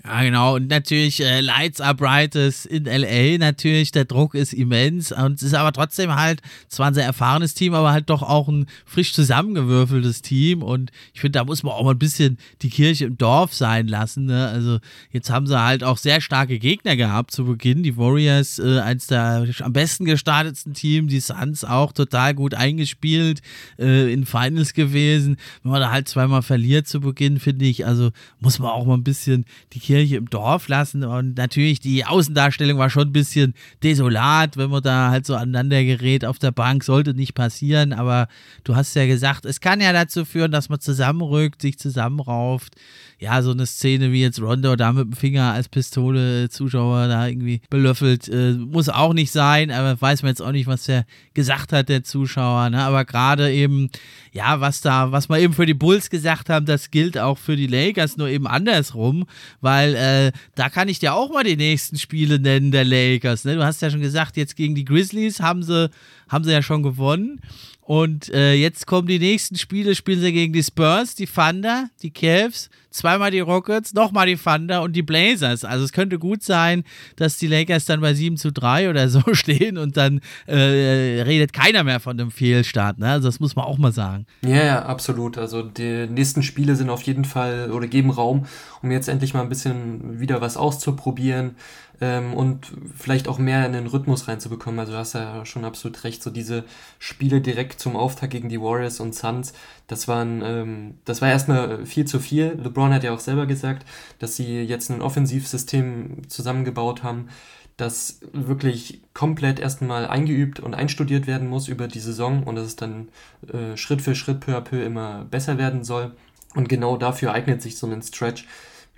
[0.04, 0.54] Ja, genau.
[0.54, 3.36] Und natürlich äh, Lights are brightest in LA.
[3.38, 5.10] Natürlich, der Druck ist immens.
[5.10, 8.48] Und es ist aber trotzdem halt zwar ein sehr erfahrenes Team, aber halt doch auch
[8.48, 10.62] ein frisch zusammengewürfeltes Team.
[10.62, 13.88] Und ich finde, da muss man auch mal ein bisschen die Kirche im Dorf sein
[13.88, 14.26] lassen.
[14.26, 14.48] Ne?
[14.48, 14.78] Also,
[15.10, 17.82] jetzt haben sie halt auch sehr starke Gegner gehabt zu Beginn.
[17.82, 21.08] Die Warriors, äh, eins der am besten gestartetsten Team.
[21.08, 23.42] Die Suns auch total gut eingespielt
[23.78, 25.38] äh, in Finals gewesen.
[25.62, 28.94] Wenn man da halt zweimal verliert zu Beginn, finde ich, also muss man auch mal
[28.94, 31.04] ein bisschen die Kirche im Dorf lassen.
[31.04, 35.82] Und natürlich, die Außendarstellung war schon ein bisschen desolat, wenn man da halt so aneinander
[35.84, 36.84] gerät auf der Bank.
[36.84, 38.28] Sollte nicht passieren, aber
[38.64, 42.74] du hast ja gesagt, es kann ja dazu führen, dass man zusammenrückt, sich zusammenrauft.
[43.20, 47.26] Ja, so eine Szene wie jetzt Rondo da mit dem Finger als Pistole Zuschauer da
[47.26, 51.04] irgendwie belöffelt, äh, muss auch nicht sein, aber weiß man jetzt auch nicht, was der
[51.34, 52.70] gesagt hat, der Zuschauer.
[52.70, 52.80] Ne?
[52.80, 53.90] Aber gerade eben,
[54.32, 57.56] ja, was da, was man eben für die Bulls gesagt haben, das gilt auch für
[57.56, 59.26] die Lakers, nur eben andersrum,
[59.60, 63.44] weil äh, da kann ich dir auch mal die nächsten Spiele nennen, der Lakers.
[63.44, 63.54] Ne?
[63.56, 65.90] Du hast ja schon gesagt, jetzt gegen die Grizzlies haben sie,
[66.28, 67.40] haben sie ja schon gewonnen.
[67.88, 72.10] Und äh, jetzt kommen die nächsten Spiele, spielen sie gegen die Spurs, die Thunder, die
[72.10, 75.64] Cavs, zweimal die Rockets, nochmal die Thunder und die Blazers.
[75.64, 76.84] Also es könnte gut sein,
[77.16, 81.54] dass die Lakers dann bei 7 zu 3 oder so stehen und dann äh, redet
[81.54, 82.98] keiner mehr von dem Fehlstart.
[82.98, 83.08] Ne?
[83.08, 84.26] Also das muss man auch mal sagen.
[84.42, 85.38] Ja, ja, absolut.
[85.38, 88.44] Also die nächsten Spiele sind auf jeden Fall oder geben Raum,
[88.82, 91.56] um jetzt endlich mal ein bisschen wieder was auszuprobieren
[92.00, 94.78] ähm, und vielleicht auch mehr in den Rhythmus reinzubekommen.
[94.80, 96.64] Also du hast ja schon absolut recht, so diese
[96.98, 99.52] Spiele direkt zum Auftakt gegen die Warriors und Suns,
[99.86, 102.58] das waren, ähm, das war erstmal viel zu viel.
[102.62, 103.86] LeBron hat ja auch selber gesagt,
[104.18, 107.28] dass sie jetzt ein Offensivsystem zusammengebaut haben,
[107.76, 112.76] das wirklich komplett erstmal eingeübt und einstudiert werden muss über die Saison und dass es
[112.76, 113.08] dann
[113.52, 116.12] äh, Schritt für Schritt peu à peu immer besser werden soll.
[116.54, 118.46] Und genau dafür eignet sich so ein Stretch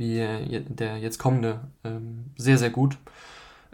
[0.01, 2.97] wie der jetzt kommende ähm, sehr, sehr gut.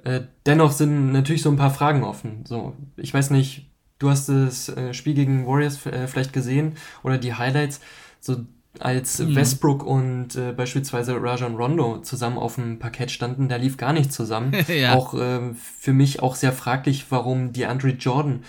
[0.02, 2.44] Äh, dennoch sind natürlich so ein paar Fragen offen.
[2.46, 7.16] So, ich weiß nicht, du hast das äh, Spiel gegen Warriors äh, vielleicht gesehen oder
[7.16, 7.80] die Highlights.
[8.18, 8.38] So
[8.80, 9.36] als mhm.
[9.36, 14.14] Westbrook und äh, beispielsweise Rajon Rondo zusammen auf dem Parkett standen, da lief gar nichts
[14.16, 14.52] zusammen.
[14.68, 14.94] ja.
[14.94, 18.42] Auch äh, für mich auch sehr fraglich, warum die Andre Jordan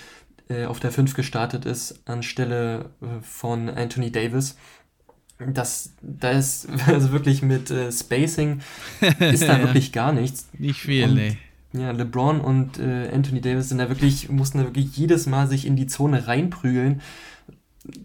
[0.49, 2.89] äh, auf der 5 gestartet ist anstelle
[3.21, 4.57] von Anthony Davis
[5.39, 8.61] das, da ist also wirklich mit äh, Spacing
[9.19, 9.63] ist da ja.
[9.63, 10.47] wirklich gar nichts.
[10.57, 11.37] Nicht viel, nee.
[11.73, 15.65] Ja, LeBron und äh, Anthony Davis sind da wirklich, mussten da wirklich jedes Mal sich
[15.65, 17.01] in die Zone reinprügeln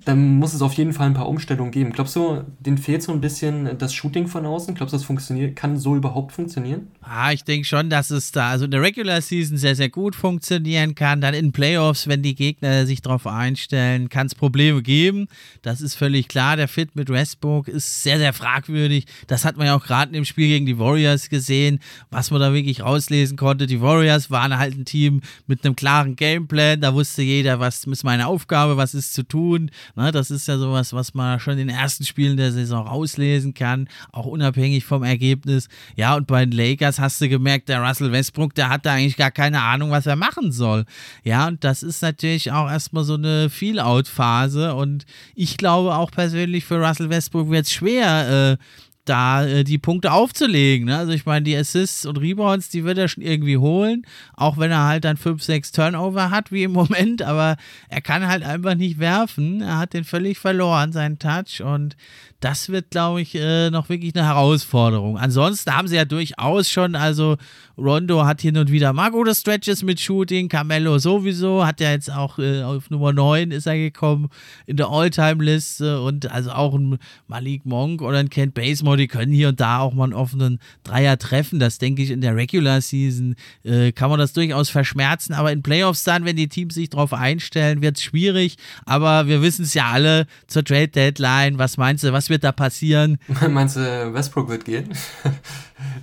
[0.04, 1.92] dann muss es auf jeden Fall ein paar Umstellungen geben.
[1.92, 4.74] Glaubst du, denen fehlt so ein bisschen das Shooting von außen?
[4.74, 6.88] Glaubst du, das funktioniert, kann so überhaupt funktionieren?
[7.02, 10.14] Ah, ich denke schon, dass es da also in der Regular Season sehr, sehr gut
[10.14, 11.20] funktionieren kann.
[11.20, 15.26] Dann in Playoffs, wenn die Gegner sich darauf einstellen, kann es Probleme geben.
[15.62, 16.56] Das ist völlig klar.
[16.56, 19.06] Der Fit mit Westbrook ist sehr, sehr fragwürdig.
[19.26, 22.54] Das hat man ja auch gerade im Spiel gegen die Warriors gesehen, was man da
[22.54, 23.66] wirklich rauslesen konnte.
[23.66, 26.80] Die Warriors waren halt ein Team mit einem klaren Gameplan.
[26.80, 29.70] Da wusste jeder, was ist meine Aufgabe, was ist zu tun.
[29.96, 33.54] Ne, das ist ja sowas, was man schon in den ersten Spielen der Saison rauslesen
[33.54, 35.68] kann, auch unabhängig vom Ergebnis.
[35.96, 39.16] Ja, und bei den Lakers hast du gemerkt, der Russell Westbrook, der hat da eigentlich
[39.16, 40.84] gar keine Ahnung, was er machen soll.
[41.24, 44.74] Ja, und das ist natürlich auch erstmal so eine Feel-Out-Phase.
[44.74, 45.04] Und
[45.34, 48.64] ich glaube auch persönlich für Russell Westbrook wird es schwer, äh,
[49.04, 50.86] da äh, die Punkte aufzulegen.
[50.86, 50.96] Ne?
[50.96, 54.70] Also ich meine, die Assists und Rebounds, die wird er schon irgendwie holen, auch wenn
[54.70, 57.56] er halt dann 5, 6 Turnover hat, wie im Moment, aber
[57.88, 59.60] er kann halt einfach nicht werfen.
[59.60, 61.96] Er hat den völlig verloren, seinen Touch und
[62.42, 65.16] das wird, glaube ich, äh, noch wirklich eine Herausforderung.
[65.16, 67.36] Ansonsten haben sie ja durchaus schon, also
[67.78, 72.12] Rondo hat hin und wieder mal gute Stretches mit Shooting, Carmelo sowieso, hat ja jetzt
[72.12, 74.28] auch äh, auf Nummer 9 ist er gekommen
[74.66, 78.54] in der All-Time-Liste und also auch ein Malik Monk oder ein Kent
[78.92, 81.58] Bazemore, die können hier und da auch mal einen offenen Dreier treffen.
[81.58, 85.62] Das denke ich in der Regular Season äh, kann man das durchaus verschmerzen, aber in
[85.62, 89.74] Playoffs dann, wenn die Teams sich darauf einstellen, wird es schwierig, aber wir wissen es
[89.74, 91.58] ja alle zur Trade Deadline.
[91.58, 93.18] Was meinst du, was wird da passieren?
[93.48, 94.90] Meinst du, Westbrook wird gehen?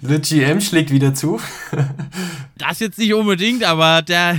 [0.01, 1.39] The GM schlägt wieder zu.
[2.57, 4.37] das jetzt nicht unbedingt, aber der,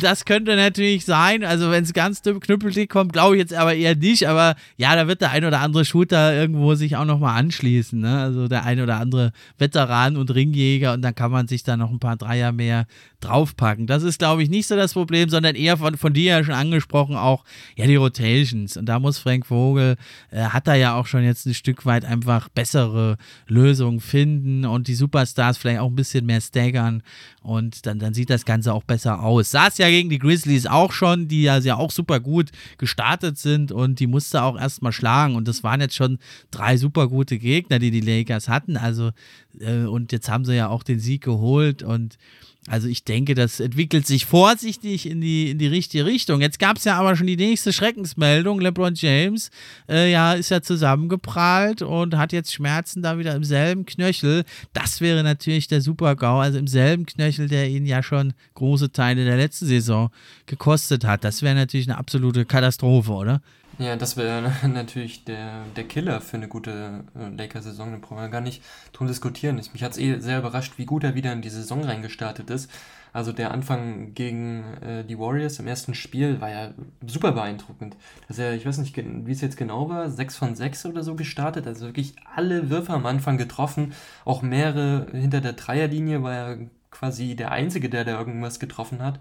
[0.00, 1.44] das könnte natürlich sein.
[1.44, 4.28] Also, wenn es ganz knüppelig kommt, glaube ich jetzt aber eher nicht.
[4.28, 8.00] Aber ja, da wird der ein oder andere Shooter irgendwo sich auch nochmal anschließen.
[8.00, 8.20] Ne?
[8.20, 11.90] Also, der ein oder andere Veteran und Ringjäger und dann kann man sich da noch
[11.90, 12.86] ein paar Dreier mehr
[13.20, 13.86] draufpacken.
[13.86, 16.54] Das ist, glaube ich, nicht so das Problem, sondern eher von, von dir ja schon
[16.54, 17.44] angesprochen auch,
[17.76, 18.76] ja, die Rotations.
[18.76, 19.96] Und da muss Frank Vogel,
[20.30, 24.29] äh, hat er ja auch schon jetzt ein Stück weit einfach bessere Lösungen finden
[24.64, 27.02] und die Superstars vielleicht auch ein bisschen mehr staggern.
[27.42, 29.50] und dann, dann sieht das Ganze auch besser aus.
[29.50, 33.72] Saß ja gegen die Grizzlies auch schon, die ja, ja auch super gut gestartet sind
[33.72, 36.18] und die musste auch erstmal schlagen und das waren jetzt schon
[36.50, 39.10] drei super gute Gegner, die die Lakers hatten, also
[39.58, 42.18] äh, und jetzt haben sie ja auch den Sieg geholt und
[42.68, 46.42] also ich denke, das entwickelt sich vorsichtig in die, in die richtige Richtung.
[46.42, 48.60] Jetzt gab es ja aber schon die nächste Schreckensmeldung.
[48.60, 49.50] LeBron James
[49.88, 54.44] äh, ja, ist ja zusammengeprallt und hat jetzt Schmerzen da wieder im selben Knöchel.
[54.74, 59.24] Das wäre natürlich der Super-GAU, also im selben Knöchel, der ihn ja schon große Teile
[59.24, 60.10] der letzten Saison
[60.44, 61.24] gekostet hat.
[61.24, 63.40] Das wäre natürlich eine absolute Katastrophe, oder?
[63.80, 67.92] Ja, das wäre natürlich der, der Killer für eine gute äh, Lakers-Saison.
[67.92, 68.62] Da brauchen wir gar nicht
[68.92, 69.58] drum diskutieren.
[69.58, 72.50] Ich, mich hat es eh sehr überrascht, wie gut er wieder in die Saison reingestartet
[72.50, 72.70] ist.
[73.14, 76.74] Also der Anfang gegen äh, die Warriors im ersten Spiel war ja
[77.06, 77.96] super beeindruckend.
[78.28, 81.14] Dass er, ich weiß nicht, wie es jetzt genau war, 6 von 6 oder so
[81.14, 81.66] gestartet.
[81.66, 83.94] Also wirklich alle Würfe am Anfang getroffen.
[84.26, 86.58] Auch mehrere hinter der Dreierlinie war er
[86.90, 89.20] quasi der Einzige, der da irgendwas getroffen hat.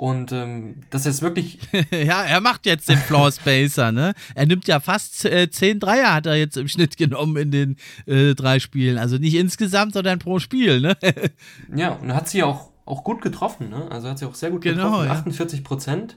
[0.00, 1.58] Und ähm, das ist wirklich.
[1.90, 4.14] ja, er macht jetzt den Floor Spacer, ne?
[4.34, 7.76] Er nimmt ja fast äh, 10 Dreier, hat er jetzt im Schnitt genommen in den
[8.06, 8.96] äh, drei Spielen.
[8.96, 10.96] Also nicht insgesamt, sondern pro Spiel, ne?
[11.76, 13.90] ja, und hat sie auch, auch gut getroffen, ne?
[13.90, 15.04] Also hat sie auch sehr gut genau, getroffen.
[15.04, 15.12] Ja.
[15.12, 16.16] 48 Prozent.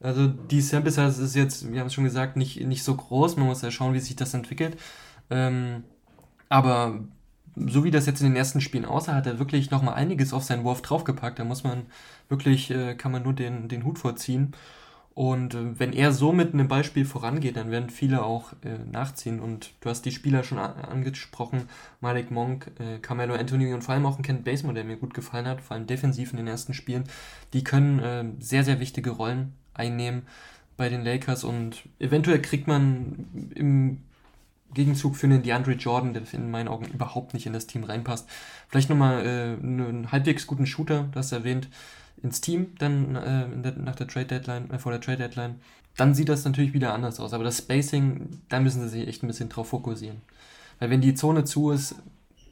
[0.00, 3.36] Also die Sample Size ist jetzt, wir haben es schon gesagt, nicht, nicht so groß.
[3.36, 4.76] Man muss ja schauen, wie sich das entwickelt.
[5.30, 5.84] Ähm,
[6.48, 6.98] aber
[7.66, 10.44] so wie das jetzt in den ersten Spielen aussah, hat er wirklich nochmal einiges auf
[10.44, 11.38] seinen Wurf draufgepackt.
[11.38, 11.86] Da muss man
[12.28, 14.54] wirklich, äh, kann man nur den, den Hut vorziehen.
[15.14, 19.40] Und äh, wenn er so mit einem Beispiel vorangeht, dann werden viele auch äh, nachziehen.
[19.40, 21.62] Und du hast die Spieler schon angesprochen,
[22.00, 25.14] Malik Monk, äh, Carmelo Anthony und vor allem auch ein Kent Basemore, der mir gut
[25.14, 27.04] gefallen hat, vor allem defensiv in den ersten Spielen.
[27.52, 30.22] Die können äh, sehr, sehr wichtige Rollen einnehmen
[30.76, 33.98] bei den Lakers und eventuell kriegt man im
[34.74, 38.28] Gegenzug für einen DeAndre Jordan, der in meinen Augen überhaupt nicht in das Team reinpasst.
[38.68, 41.68] Vielleicht nochmal äh, einen halbwegs guten Shooter, das erwähnt,
[42.22, 45.56] ins Team dann äh, der, nach der Trade Deadline, äh, vor der Trade Deadline.
[45.96, 47.32] Dann sieht das natürlich wieder anders aus.
[47.32, 50.20] Aber das Spacing, da müssen sie sich echt ein bisschen drauf fokussieren.
[50.78, 51.96] Weil wenn die Zone zu ist,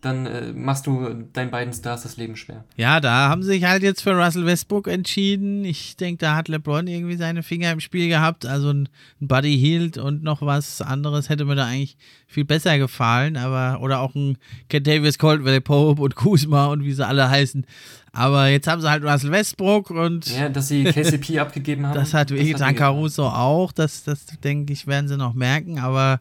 [0.06, 2.64] dann äh, machst du deinen beiden Stars das Leben schwer.
[2.76, 5.64] Ja, da haben sie sich halt jetzt für Russell Westbrook entschieden.
[5.64, 8.46] Ich denke, da hat LeBron irgendwie seine Finger im Spiel gehabt.
[8.46, 8.88] Also ein
[9.20, 11.96] Buddy Hield und noch was anderes hätte mir da eigentlich
[12.28, 13.36] viel besser gefallen.
[13.36, 14.38] Aber, oder auch ein
[14.68, 17.66] Kentavious Caldwell Pope und Kuzma und wie sie alle heißen.
[18.12, 20.34] Aber jetzt haben sie halt Russell Westbrook und.
[20.34, 21.94] Ja, dass sie KCP abgegeben haben.
[21.94, 23.72] Das hat wehgetan, Caruso auch.
[23.72, 25.80] Das, das denke ich, werden sie noch merken.
[25.80, 26.20] Aber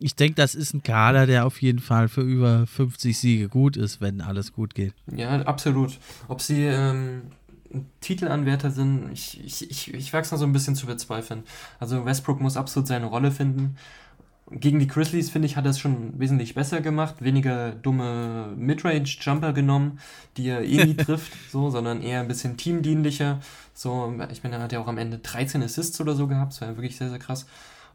[0.00, 3.76] ich denke, das ist ein Kader, der auf jeden Fall für über 50 Siege gut
[3.76, 4.94] ist, wenn alles gut geht.
[5.14, 5.98] Ja, absolut.
[6.26, 7.22] Ob sie ähm,
[8.00, 11.44] Titelanwärter sind, ich, ich, ich, ich es noch so ein bisschen zu bezweifeln.
[11.78, 13.76] Also Westbrook muss absolut seine Rolle finden.
[14.50, 17.16] Gegen die Grizzlies, finde ich, hat er es schon wesentlich besser gemacht.
[17.20, 20.00] Weniger dumme Midrange-Jumper genommen,
[20.38, 23.38] die er eh nie trifft, so, sondern eher ein bisschen teamdienlicher.
[23.74, 26.52] So, ich meine, er hat ja auch am Ende 13 Assists oder so gehabt.
[26.52, 27.46] Das war ja wirklich sehr, sehr krass.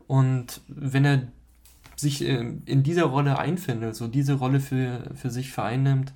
[0.07, 1.27] Und wenn er
[1.95, 6.13] sich äh, in dieser Rolle einfindet, so diese Rolle für, für sich vereinnimmt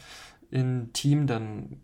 [0.52, 1.80] im Team, dann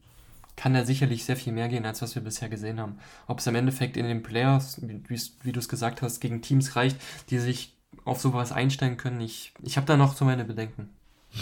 [0.55, 2.97] kann er sicherlich sehr viel mehr gehen, als was wir bisher gesehen haben.
[3.27, 6.75] Ob es im Endeffekt in den Playoffs, wie, wie du es gesagt hast, gegen Teams
[6.75, 6.97] reicht,
[7.29, 10.89] die sich auf sowas einstellen können, ich, ich habe da noch so meine Bedenken.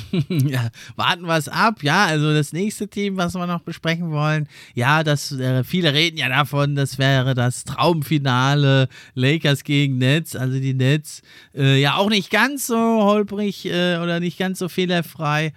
[0.29, 1.84] ja, warten wir es ab.
[1.84, 6.17] Ja, also das nächste Team, was wir noch besprechen wollen, ja, das äh, viele reden
[6.17, 10.36] ja davon, das wäre das Traumfinale Lakers gegen Nets.
[10.36, 11.21] Also die Nets
[11.56, 15.53] äh, ja auch nicht ganz so holprig äh, oder nicht ganz so fehlerfrei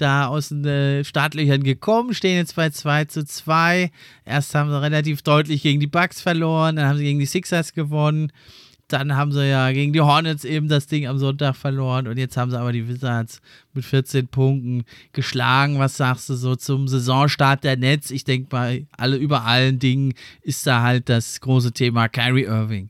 [0.00, 3.90] da aus den äh, Startlöchern gekommen, stehen jetzt bei 2 zu 2.
[4.24, 7.72] Erst haben sie relativ deutlich gegen die Bucks verloren, dann haben sie gegen die Sixers
[7.74, 8.32] gewonnen.
[8.88, 12.36] Dann haben sie ja gegen die Hornets eben das Ding am Sonntag verloren und jetzt
[12.36, 13.40] haben sie aber die Wizards
[13.74, 15.78] mit 14 Punkten geschlagen.
[15.78, 18.10] Was sagst du so zum Saisonstart der Nets?
[18.10, 22.88] Ich denke, bei alle über allen Dingen ist da halt das große Thema Kyrie Irving.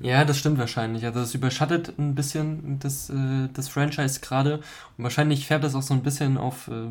[0.00, 1.04] Ja, das stimmt wahrscheinlich.
[1.04, 4.56] Also es überschattet ein bisschen das, äh, das Franchise gerade
[4.96, 6.90] und wahrscheinlich färbt das auch so ein bisschen auf äh,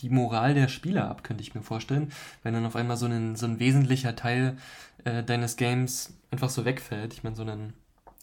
[0.00, 3.36] die Moral der Spieler ab, könnte ich mir vorstellen, wenn dann auf einmal so ein,
[3.36, 4.56] so ein wesentlicher Teil
[5.04, 7.12] äh, deines Games einfach so wegfällt.
[7.14, 7.74] Ich meine, so einen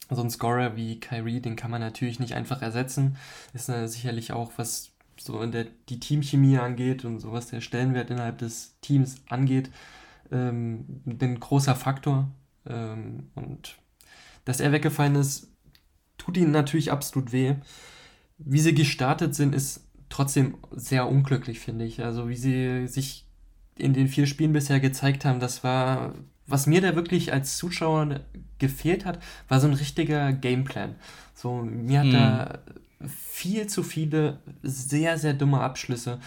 [0.10, 3.18] so ein Scorer wie Kyrie, den kann man natürlich nicht einfach ersetzen.
[3.54, 7.62] Ist äh, sicherlich auch, was so in der, die Teamchemie angeht und so was der
[7.62, 9.72] Stellenwert innerhalb des Teams angeht,
[10.32, 12.30] ähm, ein großer Faktor.
[12.68, 13.78] Ähm, und
[14.44, 15.48] dass er weggefallen ist,
[16.18, 17.56] tut ihnen natürlich absolut weh.
[18.38, 22.04] Wie sie gestartet sind, ist trotzdem sehr unglücklich, finde ich.
[22.04, 23.26] Also wie sie sich
[23.78, 26.14] in den vier Spielen bisher gezeigt haben, das war
[26.48, 28.22] was mir da wirklich als Zuschauer
[28.60, 30.96] gefehlt hat, war so ein richtiger Gameplan.
[31.34, 32.12] So, mir hat mhm.
[32.14, 32.60] da
[33.08, 36.20] viel zu viele sehr, sehr dumme Abschlüsse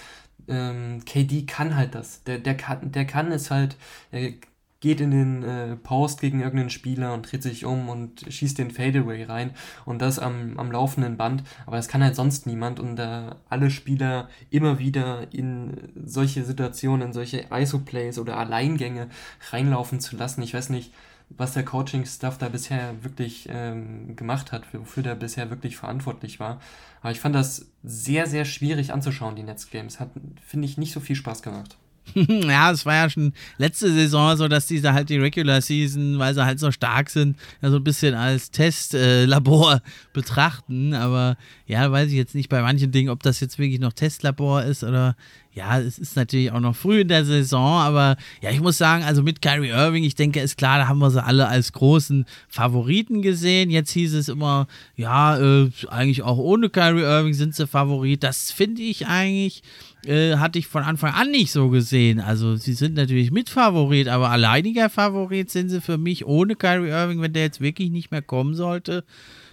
[0.49, 2.25] ähm, KD kann halt das.
[2.25, 3.77] Der, der, kann, der kann es halt,
[4.11, 4.33] er
[4.81, 8.71] geht in den äh, Post gegen irgendeinen Spieler und dreht sich um und schießt den
[8.71, 9.51] Fadeaway rein
[9.85, 11.43] und das am, am laufenden Band.
[11.67, 17.09] Aber das kann halt sonst niemand und äh, alle Spieler immer wieder in solche Situationen,
[17.09, 19.09] in solche ISO-Plays oder Alleingänge
[19.51, 20.43] reinlaufen zu lassen.
[20.43, 20.93] Ich weiß nicht,
[21.31, 26.61] was der Coaching-Staff da bisher wirklich ähm, gemacht hat, wofür der bisher wirklich verantwortlich war.
[27.01, 30.01] Aber ich fand das sehr, sehr schwierig anzuschauen, die Netzgames.
[30.01, 30.11] Hat,
[30.45, 31.77] finde ich, nicht so viel Spaß gemacht.
[32.15, 36.35] ja, es war ja schon letzte Saison so, dass diese halt die Regular Season, weil
[36.35, 39.81] sie halt so stark sind, ja so ein bisschen als Testlabor äh,
[40.13, 40.95] betrachten.
[40.95, 44.63] Aber ja, weiß ich jetzt nicht bei manchen Dingen, ob das jetzt wirklich noch Testlabor
[44.63, 45.17] ist oder
[45.59, 49.03] ja, es ist natürlich auch noch früh in der Saison, aber ja, ich muss sagen,
[49.03, 52.27] also mit Kyrie Irving, ich denke, ist klar, da haben wir sie alle als großen
[52.49, 53.69] Favoriten gesehen.
[53.69, 58.23] Jetzt hieß es immer, ja, äh, eigentlich auch ohne Kyrie Irving sind sie Favorit.
[58.23, 59.63] Das finde ich eigentlich,
[60.05, 62.21] äh, hatte ich von Anfang an nicht so gesehen.
[62.21, 67.21] Also sie sind natürlich Mitfavorit, aber alleiniger Favorit sind sie für mich ohne Kyrie Irving,
[67.21, 69.05] wenn der jetzt wirklich nicht mehr kommen sollte,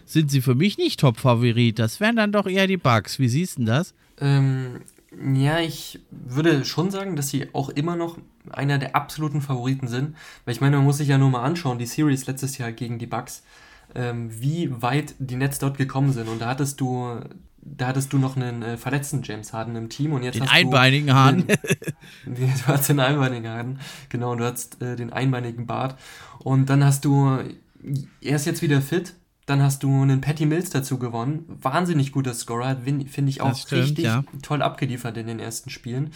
[0.06, 1.80] sind sie für mich nicht Top-Favorit.
[1.80, 3.20] Das wären dann doch eher die Bugs.
[3.20, 3.94] Wie siehst du das?
[4.20, 4.82] Ähm,
[5.34, 8.18] ja, ich würde schon sagen, dass sie auch immer noch
[8.52, 10.16] einer der absoluten Favoriten sind.
[10.46, 13.00] Weil ich meine, man muss sich ja nur mal anschauen, die Series letztes Jahr gegen
[13.00, 13.44] die Bucks,
[13.96, 16.28] ähm, wie weit die Nets dort gekommen sind.
[16.28, 17.20] Und da hattest du,
[17.66, 20.54] da hattest du noch einen äh, verletzten James Harden im Team und jetzt den hast
[20.54, 21.48] einbeinigen du Harden.
[22.26, 26.00] Den, du hast den einbeinigen Harden, genau, und du hast äh, den einbeinigen Bart.
[26.40, 27.40] Und dann hast du,
[28.22, 31.46] er ist jetzt wieder fit, dann hast du einen Patty Mills dazu gewonnen.
[31.48, 34.24] Wahnsinnig guter Scorer, finde ich auch stimmt, richtig ja.
[34.42, 36.12] toll abgeliefert in den ersten Spielen.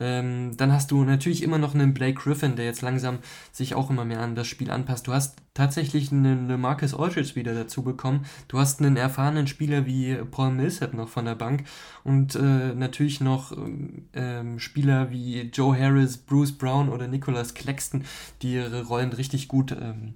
[0.00, 3.18] Ähm, dann hast du natürlich immer noch einen Blake Griffin, der jetzt langsam
[3.52, 5.06] sich auch immer mehr an das Spiel anpasst.
[5.06, 8.24] Du hast tatsächlich einen, einen Marcus Aldridge wieder dazu bekommen.
[8.48, 11.64] Du hast einen erfahrenen Spieler wie Paul Millsap noch von der Bank
[12.02, 13.56] und äh, natürlich noch
[14.14, 18.04] ähm, Spieler wie Joe Harris, Bruce Brown oder Nicholas Claxton,
[18.40, 20.14] die ihre Rollen richtig gut ähm,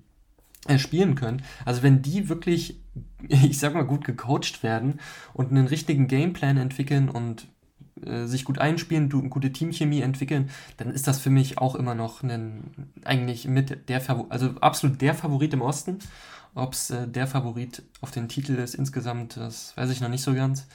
[0.66, 1.42] äh, spielen können.
[1.66, 2.80] Also wenn die wirklich,
[3.28, 4.98] ich sag mal, gut gecoacht werden
[5.34, 7.48] und einen richtigen Gameplan entwickeln und
[8.06, 11.94] äh, sich gut einspielen, du, gute Teamchemie entwickeln, dann ist das für mich auch immer
[11.94, 12.64] noch ein,
[13.04, 15.98] eigentlich mit der Favorit, also absolut der Favorit im Osten.
[16.54, 20.22] Ob es äh, der Favorit auf den Titel ist insgesamt, das weiß ich noch nicht
[20.22, 20.66] so ganz.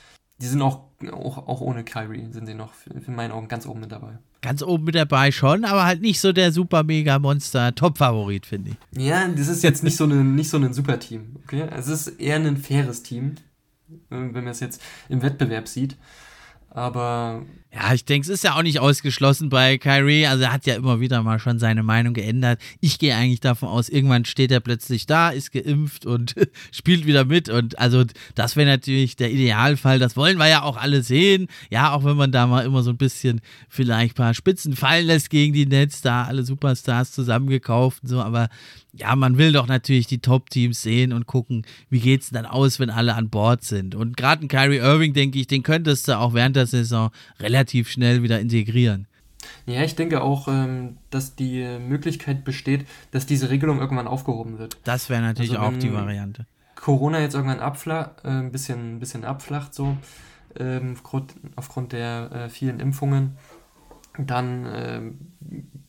[0.42, 3.82] Die sind auch, auch, auch ohne Kyrie, sind sie noch in meinen Augen ganz oben
[3.82, 4.18] mit dabei.
[4.42, 8.72] Ganz oben mit dabei schon, aber halt nicht so der super mega Monster Top-Favorit, finde
[8.72, 9.02] ich.
[9.02, 11.36] Ja, das ist jetzt nicht so ein, nicht so ein super Team.
[11.44, 11.68] Okay?
[11.76, 13.36] Es ist eher ein faires Team,
[14.10, 15.98] wenn man es jetzt im Wettbewerb sieht.
[16.70, 20.26] Aber ja, ich denke, es ist ja auch nicht ausgeschlossen bei Kyrie.
[20.26, 22.60] Also er hat ja immer wieder mal schon seine Meinung geändert.
[22.80, 26.34] Ich gehe eigentlich davon aus, irgendwann steht er plötzlich da, ist geimpft und
[26.72, 27.48] spielt wieder mit.
[27.48, 30.00] Und also das wäre natürlich der Idealfall.
[30.00, 31.48] Das wollen wir ja auch alle sehen.
[31.70, 35.06] Ja, auch wenn man da mal immer so ein bisschen vielleicht ein paar Spitzen fallen
[35.06, 38.20] lässt gegen die Nets, da alle Superstars zusammengekauft und so.
[38.20, 38.50] Aber
[38.94, 42.80] ja, man will doch natürlich die Top-Teams sehen und gucken, wie geht es dann aus,
[42.80, 43.94] wenn alle an Bord sind.
[43.94, 47.59] Und gerade ein Kyrie Irving, denke ich, den könntest du auch während der Saison relativ
[47.60, 49.08] relativ schnell wieder integrieren.
[49.66, 54.78] Ja, ich denke auch, ähm, dass die Möglichkeit besteht, dass diese Regelung irgendwann aufgehoben wird.
[54.84, 56.46] Das wäre natürlich also, auch die Variante.
[56.76, 59.98] Corona jetzt irgendwann abfla äh, ein bisschen, bisschen abflacht, so
[60.58, 60.96] ähm,
[61.56, 63.38] aufgrund, der äh, vielen Impfungen,
[64.18, 65.02] dann äh,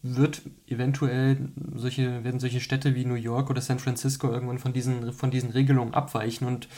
[0.02, 5.12] wird eventuell solche, werden solche Städte wie New York oder San Francisco irgendwann von diesen,
[5.12, 6.68] von diesen Regelungen abweichen und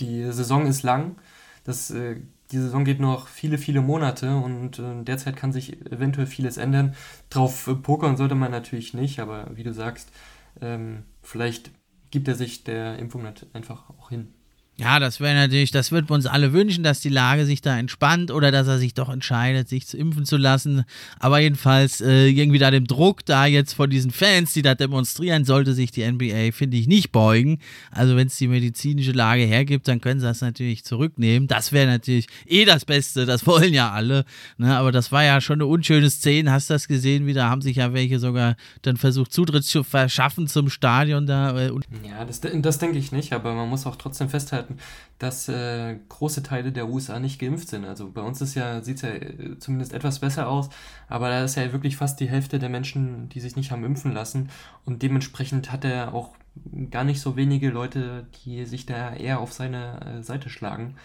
[0.00, 1.16] die Saison ist lang.
[1.64, 2.16] Das äh,
[2.52, 6.94] die Saison geht noch viele, viele Monate und äh, derzeit kann sich eventuell vieles ändern.
[7.30, 10.12] Drauf äh, pokern sollte man natürlich nicht, aber wie du sagst,
[10.60, 11.70] ähm, vielleicht
[12.10, 14.34] gibt er sich der Impfung einfach auch hin.
[14.78, 17.78] Ja, das wäre natürlich, das würden wir uns alle wünschen, dass die Lage sich da
[17.78, 20.84] entspannt oder dass er sich doch entscheidet, sich zu impfen zu lassen.
[21.20, 25.44] Aber jedenfalls äh, irgendwie da dem Druck da jetzt von diesen Fans, die da demonstrieren,
[25.44, 27.58] sollte sich die NBA, finde ich, nicht beugen.
[27.90, 31.48] Also wenn es die medizinische Lage hergibt, dann können sie das natürlich zurücknehmen.
[31.48, 34.24] Das wäre natürlich eh das Beste, das wollen ja alle.
[34.56, 34.74] Ne?
[34.74, 36.50] Aber das war ja schon eine unschöne Szene.
[36.50, 37.26] Hast das gesehen?
[37.26, 41.58] Wieder haben sich ja welche sogar dann versucht, Zutritt zu verschaffen zum Stadion da.
[41.58, 41.72] Äh,
[42.08, 44.78] ja, das, das denke ich nicht, aber man muss auch trotzdem festhalten, festhalten,
[45.18, 47.84] dass äh, große Teile der USA nicht geimpft sind.
[47.84, 50.68] Also bei uns ist ja, sieht es ja äh, zumindest etwas besser aus,
[51.08, 54.12] aber da ist ja wirklich fast die Hälfte der Menschen, die sich nicht haben impfen
[54.12, 54.50] lassen.
[54.84, 56.34] Und dementsprechend hat er auch
[56.90, 60.96] gar nicht so wenige Leute, die sich da eher auf seine äh, Seite schlagen.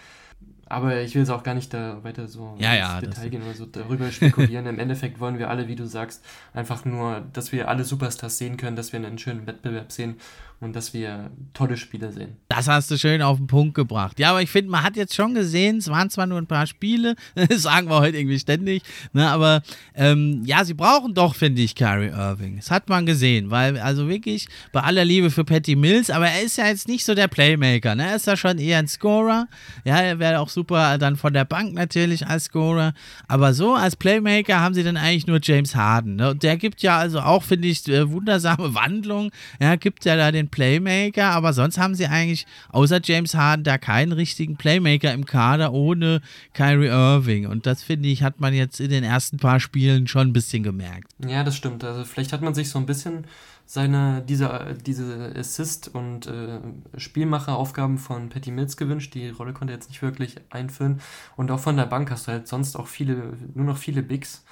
[0.66, 3.54] aber ich will es auch gar nicht da weiter so ja, ja, Detail gehen oder
[3.54, 4.66] so darüber spekulieren.
[4.66, 8.56] Im Endeffekt wollen wir alle, wie du sagst, einfach nur, dass wir alle Superstars sehen
[8.58, 10.16] können, dass wir einen schönen Wettbewerb sehen
[10.60, 12.36] und dass wir tolle Spiele sehen.
[12.48, 14.18] Das hast du schön auf den Punkt gebracht.
[14.18, 16.66] Ja, aber ich finde, man hat jetzt schon gesehen, es waren zwar nur ein paar
[16.66, 19.62] Spiele, das sagen wir heute irgendwie ständig, ne, aber
[19.94, 22.56] ähm, ja, sie brauchen doch, finde ich, Kyrie Irving.
[22.56, 26.42] Das hat man gesehen, weil, also wirklich, bei aller Liebe für Patty Mills, aber er
[26.42, 28.08] ist ja jetzt nicht so der Playmaker, ne?
[28.08, 29.48] Er ist ja schon eher ein Scorer.
[29.84, 32.94] Ja, er wäre auch super dann von der Bank natürlich als Scorer.
[33.26, 36.16] Aber so als Playmaker haben sie dann eigentlich nur James Harden.
[36.16, 36.30] Ne?
[36.30, 39.30] Und der gibt ja also auch, finde ich, äh, wundersame Wandlung.
[39.60, 43.78] Ja, gibt ja da den Playmaker, aber sonst haben sie eigentlich außer James Harden da
[43.78, 46.20] keinen richtigen Playmaker im Kader ohne
[46.54, 47.46] Kyrie Irving.
[47.46, 50.62] Und das finde ich, hat man jetzt in den ersten paar Spielen schon ein bisschen
[50.62, 51.12] gemerkt.
[51.26, 51.84] Ja, das stimmt.
[51.84, 53.26] Also vielleicht hat man sich so ein bisschen
[53.68, 56.58] seine, diese, diese Assist- und äh,
[56.96, 59.12] Spielmacheraufgaben von Patty Mills gewünscht.
[59.14, 61.02] Die Rolle konnte er jetzt nicht wirklich einfüllen.
[61.36, 64.42] Und auch von der Bank hast du halt sonst auch viele, nur noch viele Bigs.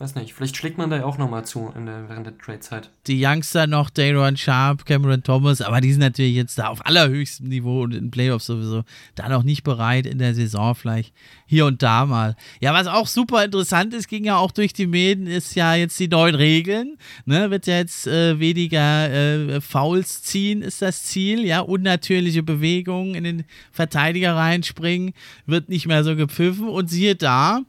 [0.00, 2.88] Weiß nicht, vielleicht schlägt man da ja auch nochmal zu der, während der Trade-Zeit.
[3.06, 7.48] Die Youngster noch, Dayron Sharp, Cameron Thomas, aber die sind natürlich jetzt da auf allerhöchstem
[7.48, 8.84] Niveau und in Playoffs sowieso
[9.14, 11.12] da noch nicht bereit in der Saison vielleicht
[11.44, 12.34] hier und da mal.
[12.62, 16.00] Ja, was auch super interessant ist, ging ja auch durch die Medien, ist ja jetzt
[16.00, 16.96] die neuen Regeln.
[17.26, 21.44] Ne, wird ja jetzt äh, weniger äh, Fouls ziehen, ist das Ziel.
[21.44, 25.12] Ja, unnatürliche Bewegungen in den Verteidiger reinspringen,
[25.44, 26.70] wird nicht mehr so gepfiffen.
[26.70, 27.60] Und siehe da,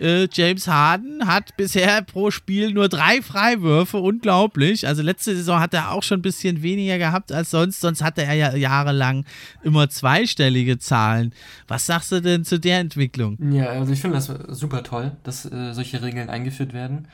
[0.00, 4.86] äh, James Harden hat bisher pro Spiel nur drei Freiwürfe, unglaublich.
[4.86, 8.22] Also letzte Saison hat er auch schon ein bisschen weniger gehabt als sonst, sonst hatte
[8.22, 9.24] er ja jahrelang
[9.62, 11.32] immer zweistellige Zahlen.
[11.68, 13.36] Was sagst du denn zu der Entwicklung?
[13.52, 17.08] Ja, also ich finde das super toll, dass äh, solche Regeln eingeführt werden.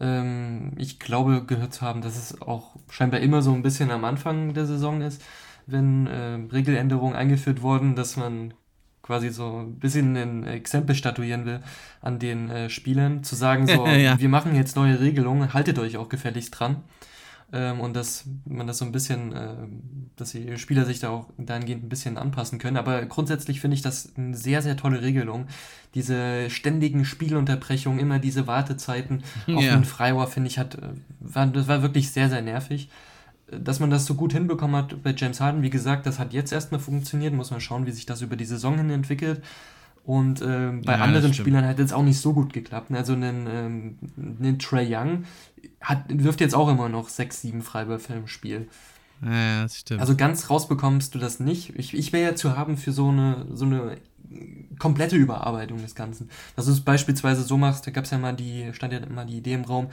[0.00, 4.04] Ähm, ich glaube gehört zu haben, dass es auch scheinbar immer so ein bisschen am
[4.04, 5.22] Anfang der Saison ist,
[5.66, 8.54] wenn äh, Regeländerungen eingeführt wurden, dass man
[9.10, 11.58] quasi so ein bisschen ein Exempel statuieren will
[12.00, 14.20] an den äh, Spielern, zu sagen, so, ja.
[14.20, 16.76] wir machen jetzt neue Regelungen, haltet euch auch gefälligst dran.
[17.52, 19.54] Ähm, und dass man das so ein bisschen, äh,
[20.14, 22.76] dass die Spieler sich da auch dahingehend ein bisschen anpassen können.
[22.76, 25.48] Aber grundsätzlich finde ich das eine sehr, sehr tolle Regelung.
[25.96, 29.74] Diese ständigen Spielunterbrechungen, immer diese Wartezeiten auf ja.
[29.74, 32.88] den Freiwurf, finde ich, hat, äh, war, das war wirklich sehr, sehr nervig
[33.58, 36.52] dass man das so gut hinbekommen hat bei James Harden, wie gesagt, das hat jetzt
[36.52, 37.34] erstmal funktioniert.
[37.34, 39.42] Muss man schauen, wie sich das über die Saison hin entwickelt.
[40.04, 42.90] Und äh, bei ja, anderen Spielern hat es auch nicht so gut geklappt.
[42.92, 43.98] Also einen, ähm,
[44.40, 45.24] einen Trey Young
[45.80, 48.68] hat, wirft jetzt auch immer noch sechs, sieben Freiwürfe im Spiel.
[49.22, 50.00] Ja, das stimmt.
[50.00, 51.78] Also ganz rausbekommst du das nicht.
[51.78, 53.98] Ich, ich wäre ja zu haben für so eine, so eine
[54.78, 56.30] komplette Überarbeitung des Ganzen.
[56.56, 59.24] Dass du es beispielsweise so machst, da gab es ja mal die, stand ja immer
[59.24, 59.88] die Idee im Raum,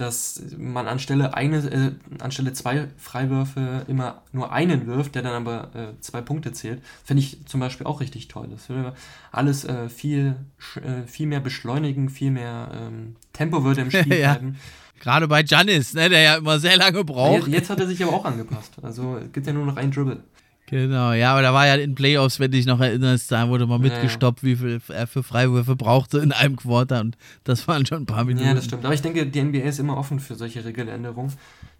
[0.00, 1.92] dass man anstelle eine, äh,
[2.22, 7.22] anstelle zwei Freiwürfe immer nur einen wirft, der dann aber äh, zwei Punkte zählt, finde
[7.22, 8.48] ich zum Beispiel auch richtig toll.
[8.50, 8.94] Das würde
[9.30, 10.36] alles äh, viel,
[10.76, 14.32] äh, viel mehr beschleunigen, viel mehr ähm, Tempo würde im Spiel ja.
[14.32, 14.56] bleiben.
[15.00, 17.46] Gerade bei Janis, ne, der ja immer sehr lange braucht.
[17.46, 18.74] Jetzt, jetzt, hat er sich aber auch angepasst.
[18.82, 20.22] Also es gibt ja nur noch einen Dribble.
[20.70, 23.66] Genau, ja, aber da war ja in Playoffs, wenn du dich noch erinnerst, da wurde
[23.66, 28.04] mal mitgestoppt, wie viel er für Freiwürfe brauchte in einem Quarter und das waren schon
[28.04, 28.46] ein paar Minuten.
[28.46, 28.84] Ja, das stimmt.
[28.84, 31.32] Aber ich denke, die NBA ist immer offen für solche Regeländerungen.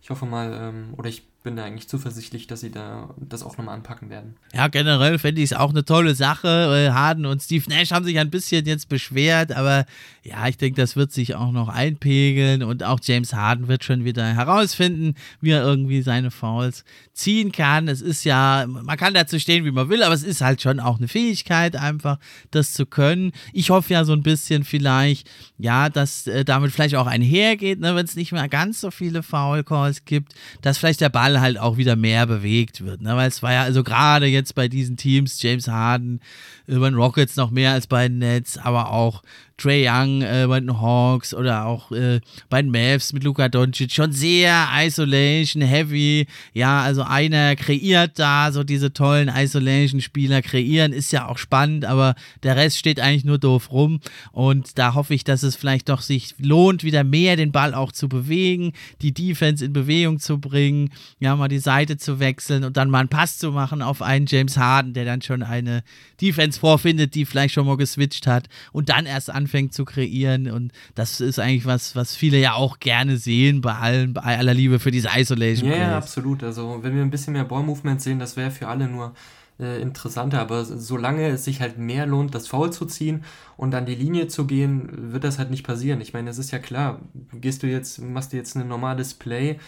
[0.03, 3.57] Ich hoffe mal, ähm, oder ich bin da eigentlich zuversichtlich, dass sie da das auch
[3.57, 4.35] nochmal anpacken werden.
[4.53, 6.49] Ja, generell fände ich es auch eine tolle Sache.
[6.49, 9.87] Äh, Harden und Steve Nash haben sich ein bisschen jetzt beschwert, aber
[10.23, 14.05] ja, ich denke, das wird sich auch noch einpegeln und auch James Harden wird schon
[14.05, 17.89] wieder herausfinden, wie er irgendwie seine Fouls ziehen kann.
[17.89, 20.79] Es ist ja, man kann dazu stehen, wie man will, aber es ist halt schon
[20.79, 22.19] auch eine Fähigkeit, einfach
[22.51, 23.33] das zu können.
[23.55, 27.97] Ich hoffe ja so ein bisschen vielleicht, ja, dass äh, damit vielleicht auch einhergeht, ne,
[27.97, 31.59] wenn es nicht mehr ganz so viele Foul Calls gibt, dass vielleicht der Ball halt
[31.59, 33.01] auch wieder mehr bewegt wird.
[33.01, 33.17] Ne?
[33.17, 36.21] Weil es war ja also gerade jetzt bei diesen Teams, James Harden,
[36.67, 39.23] äh, bei den Rockets noch mehr als bei den Nets, aber auch
[39.61, 43.93] Trey Young äh, bei den Hawks oder auch äh, bei den Mavs mit Luka Doncic.
[43.93, 46.27] Schon sehr Isolation Heavy.
[46.55, 50.41] Ja, also einer kreiert da so diese tollen Isolation Spieler.
[50.41, 54.01] Kreieren ist ja auch spannend, aber der Rest steht eigentlich nur doof rum.
[54.33, 57.93] Und da hoffe ich, dass es vielleicht doch sich lohnt, wieder mehr den Ball auch
[57.93, 62.79] zu bewegen, die Defense in Bewegung zu bringen, ja, mal die Seite zu wechseln und
[62.79, 65.83] dann mal einen Pass zu machen auf einen James Harden, der dann schon eine
[66.21, 70.51] Defense vorfindet, die vielleicht schon mal geswitcht hat und dann erst anfängt anfängt zu kreieren.
[70.51, 74.55] Und das ist eigentlich was, was viele ja auch gerne sehen, bei, allen, bei aller
[74.55, 75.69] Liebe für diese Isolation.
[75.69, 76.43] Ja, yeah, absolut.
[76.43, 79.15] Also, wenn wir ein bisschen mehr Ball-Movement sehen, das wäre für alle nur
[79.59, 80.41] äh, interessanter.
[80.41, 83.25] Aber solange es sich halt mehr lohnt, das Foul zu ziehen
[83.57, 86.01] und an die Linie zu gehen, wird das halt nicht passieren.
[86.01, 87.01] Ich meine, es ist ja klar,
[87.33, 89.59] gehst du jetzt, machst du jetzt ein normales Play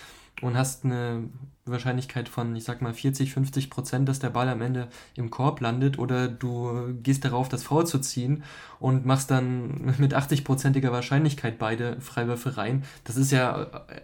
[0.43, 1.29] und hast eine
[1.65, 5.61] Wahrscheinlichkeit von, ich sag mal, 40, 50 Prozent, dass der Ball am Ende im Korb
[5.61, 8.43] landet oder du gehst darauf, das Foul zu ziehen
[8.81, 12.83] und machst dann mit 80-prozentiger Wahrscheinlichkeit beide Freiwürfe rein.
[13.05, 13.55] Das ist ja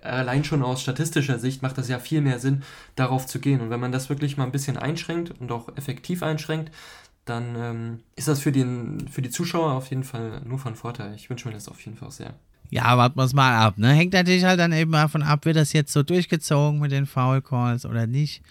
[0.02, 2.62] allein schon aus statistischer Sicht macht das ja viel mehr Sinn,
[2.94, 3.60] darauf zu gehen.
[3.60, 6.70] Und wenn man das wirklich mal ein bisschen einschränkt und auch effektiv einschränkt,
[7.24, 11.14] dann ähm, ist das für, den, für die Zuschauer auf jeden Fall nur von Vorteil.
[11.14, 12.34] Ich wünsche mir das auf jeden Fall sehr.
[12.70, 13.78] Ja, warten wir es mal ab.
[13.78, 13.92] Ne?
[13.92, 17.40] Hängt natürlich halt dann eben davon ab, wird das jetzt so durchgezogen mit den Foul
[17.40, 18.42] Calls oder nicht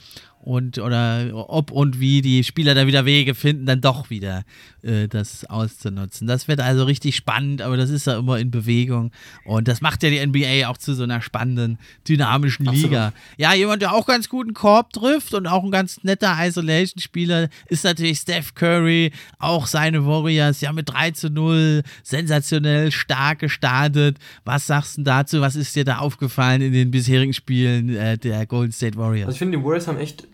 [0.47, 4.43] und oder ob und wie die Spieler da wieder Wege finden, dann doch wieder
[4.81, 6.25] äh, das auszunutzen.
[6.25, 9.11] Das wird also richtig spannend, aber das ist ja immer in Bewegung
[9.43, 11.77] und das macht ja die NBA auch zu so einer spannenden,
[12.07, 13.11] dynamischen Liga.
[13.35, 17.83] Ja, jemand, der auch ganz guten Korb trifft und auch ein ganz netter Isolation-Spieler ist
[17.83, 24.17] natürlich Steph Curry, auch seine Warriors, ja mit 3 zu 0, sensationell stark gestartet.
[24.45, 25.41] Was sagst du dazu?
[25.41, 29.27] Was ist dir da aufgefallen in den bisherigen Spielen äh, der Golden State Warriors?
[29.27, 30.25] Also ich finde, die Warriors haben echt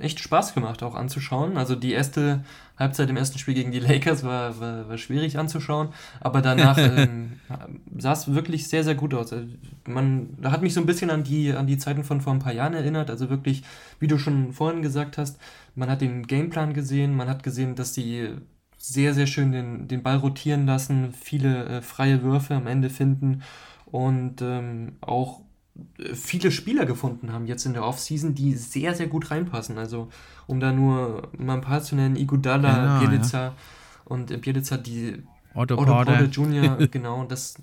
[0.00, 1.56] echt Spaß gemacht, auch anzuschauen.
[1.56, 2.44] Also die erste
[2.76, 5.90] Halbzeit im ersten Spiel gegen die Lakers war, war, war schwierig anzuschauen,
[6.20, 7.40] aber danach ähm,
[7.96, 9.32] sah es wirklich sehr, sehr gut aus.
[9.32, 9.46] Also
[9.86, 12.52] man hat mich so ein bisschen an die, an die Zeiten von vor ein paar
[12.52, 13.08] Jahren erinnert.
[13.08, 13.62] Also wirklich,
[14.00, 15.38] wie du schon vorhin gesagt hast,
[15.74, 18.30] man hat den Gameplan gesehen, man hat gesehen, dass die
[18.78, 23.42] sehr, sehr schön den, den Ball rotieren lassen, viele äh, freie Würfe am Ende finden
[23.86, 25.40] und ähm, auch
[26.14, 29.78] viele Spieler gefunden haben jetzt in der Offseason, die sehr, sehr gut reinpassen.
[29.78, 30.08] Also,
[30.46, 33.54] um da nur mal ein paar zu nennen, Igudala, genau, Bielica ja.
[34.04, 35.22] und Bielica, die
[35.54, 37.54] Otto, Otto Porter Jr., genau, das,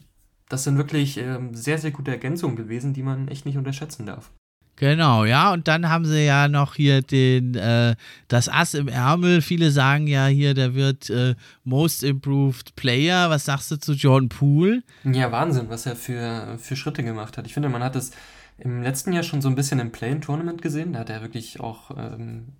[0.47, 4.32] das sind wirklich ähm, sehr, sehr gute Ergänzungen gewesen, die man echt nicht unterschätzen darf.
[4.80, 7.97] Genau, ja, und dann haben sie ja noch hier den, äh,
[8.30, 9.41] das Ass im Ärmel.
[9.41, 13.30] Viele sagen ja hier, der wird äh, Most Improved Player.
[13.30, 14.82] Was sagst du zu John Poole?
[15.03, 17.45] Ja, Wahnsinn, was er für, für Schritte gemacht hat.
[17.45, 18.11] Ich finde, man hat es
[18.57, 20.93] im letzten Jahr schon so ein bisschen im Play-In-Tournament gesehen.
[20.93, 22.53] Da hat er wirklich auch ähm,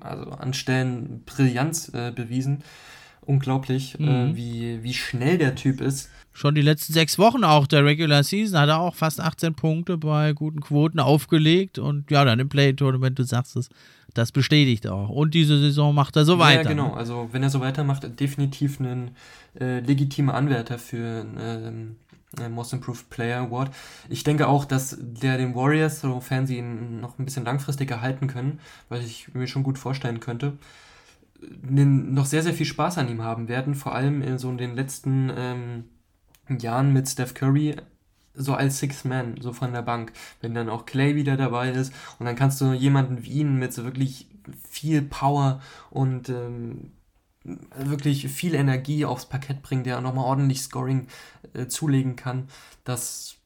[0.00, 2.62] also an Stellen Brillanz äh, bewiesen.
[3.26, 4.36] Unglaublich, äh, mhm.
[4.36, 8.58] wie, wie schnell der Typ ist schon die letzten sechs Wochen auch der Regular Season
[8.58, 13.18] hat er auch fast 18 Punkte bei guten Quoten aufgelegt und ja, dann im Play-Tournament,
[13.18, 13.68] du sagst es,
[14.14, 15.08] das bestätigt auch.
[15.08, 16.62] Und diese Saison macht er so weiter.
[16.62, 16.92] Ja, genau.
[16.92, 19.12] Also, wenn er so weitermacht, definitiv ein
[19.58, 21.96] äh, legitimer Anwärter für einen
[22.40, 23.72] äh, Most Improved Player Award.
[24.08, 28.26] Ich denke auch, dass der den Warriors, sofern sie ihn noch ein bisschen langfristig erhalten
[28.26, 30.58] können, weil ich mir schon gut vorstellen könnte,
[31.62, 33.74] noch sehr, sehr viel Spaß an ihm haben werden.
[33.74, 35.32] Vor allem in so in den letzten.
[35.36, 35.84] Ähm,
[36.48, 37.76] Jahren mit Steph Curry
[38.34, 41.92] so als Six Man, so von der Bank, wenn dann auch Clay wieder dabei ist
[42.18, 44.26] und dann kannst du jemanden wie ihn mit so wirklich
[44.68, 46.92] viel Power und ähm,
[47.44, 51.06] wirklich viel Energie aufs Parkett bringen, der nochmal ordentlich Scoring
[51.52, 52.48] äh, zulegen kann,
[52.82, 53.36] das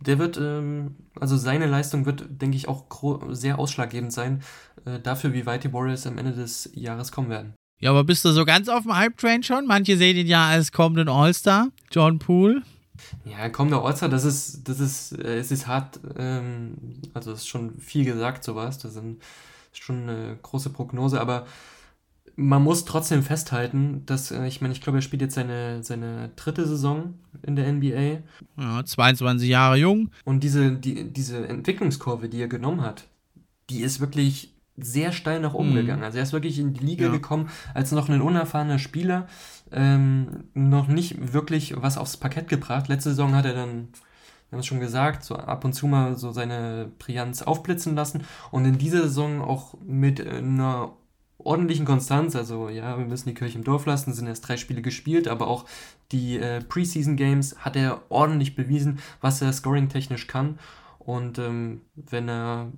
[0.00, 2.84] der wird, ähm, also seine Leistung wird, denke ich, auch
[3.30, 4.42] sehr ausschlaggebend sein
[4.86, 7.54] äh, dafür, wie weit die Warriors am Ende des Jahres kommen werden.
[7.78, 9.66] Ja, aber bist du so ganz auf dem Hype-Train schon?
[9.66, 12.62] Manche sehen ihn ja als kommenden All-Star, John Poole.
[13.24, 16.76] Ja, kommender All-Star, das ist, das ist, äh, es ist hart, ähm,
[17.12, 18.78] also es ist schon viel gesagt, sowas.
[18.78, 19.02] Das ist
[19.72, 21.46] schon eine große Prognose, aber
[22.36, 26.30] man muss trotzdem festhalten, dass, äh, ich meine, ich glaube, er spielt jetzt seine, seine
[26.36, 28.22] dritte Saison in der NBA.
[28.58, 30.10] Ja, 22 Jahre jung.
[30.24, 33.04] Und diese, die, diese Entwicklungskurve, die er genommen hat,
[33.68, 35.76] die ist wirklich sehr steil nach oben mhm.
[35.76, 36.02] gegangen.
[36.02, 37.12] Also er ist wirklich in die Liga ja.
[37.12, 39.26] gekommen als noch ein unerfahrener Spieler,
[39.72, 42.88] ähm, noch nicht wirklich was aufs Parkett gebracht.
[42.88, 43.88] Letzte Saison hat er dann,
[44.48, 48.24] wir haben es schon gesagt, so ab und zu mal so seine Brillanz aufblitzen lassen
[48.50, 50.92] und in dieser Saison auch mit einer
[51.38, 54.82] ordentlichen Konstanz, also ja, wir müssen die Kirche im Dorf lassen, sind erst drei Spiele
[54.82, 55.64] gespielt, aber auch
[56.12, 60.58] die äh, Preseason Games hat er ordentlich bewiesen, was er scoring-technisch kann.
[60.98, 62.72] Und ähm, wenn er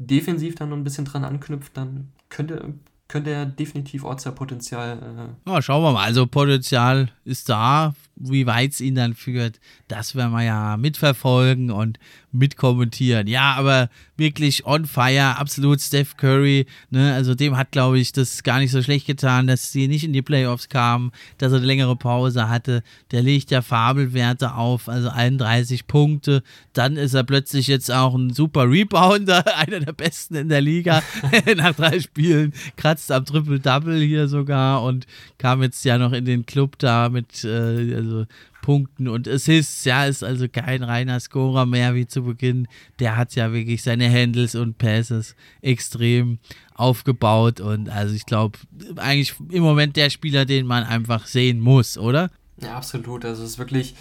[0.00, 2.74] defensiv dann noch ein bisschen dran anknüpft, dann könnte,
[3.10, 5.34] könnte er definitiv Ortser-Potenzial.
[5.44, 6.04] Äh ja, schauen wir mal.
[6.04, 7.92] Also Potenzial ist da.
[8.22, 11.98] Wie weit es ihn dann führt, das werden wir ja mitverfolgen und
[12.32, 13.26] mitkommentieren.
[13.26, 16.66] Ja, aber wirklich on fire, absolut Steph Curry.
[16.90, 17.14] Ne?
[17.14, 20.12] Also dem hat, glaube ich, das gar nicht so schlecht getan, dass sie nicht in
[20.12, 22.82] die Playoffs kamen, dass er eine längere Pause hatte.
[23.10, 26.42] Der legt ja Fabelwerte auf, also 31 Punkte.
[26.74, 31.02] Dann ist er plötzlich jetzt auch ein super Rebounder, einer der besten in der Liga
[31.56, 32.52] nach drei Spielen.
[32.76, 35.06] Kratzt am Triple-Double hier sogar und
[35.38, 38.26] kam jetzt ja noch in den Club da mit, äh, also
[38.62, 39.84] Punkten und Assists.
[39.84, 42.66] Ja, ist also kein reiner Scorer mehr wie zu Beginn.
[42.98, 46.38] Der hat ja wirklich seine Handles und Passes extrem
[46.74, 48.58] aufgebaut und also ich glaube,
[48.96, 52.30] eigentlich im Moment der Spieler, den man einfach sehen muss, oder?
[52.60, 53.24] Ja, absolut.
[53.24, 53.94] Also es ist wirklich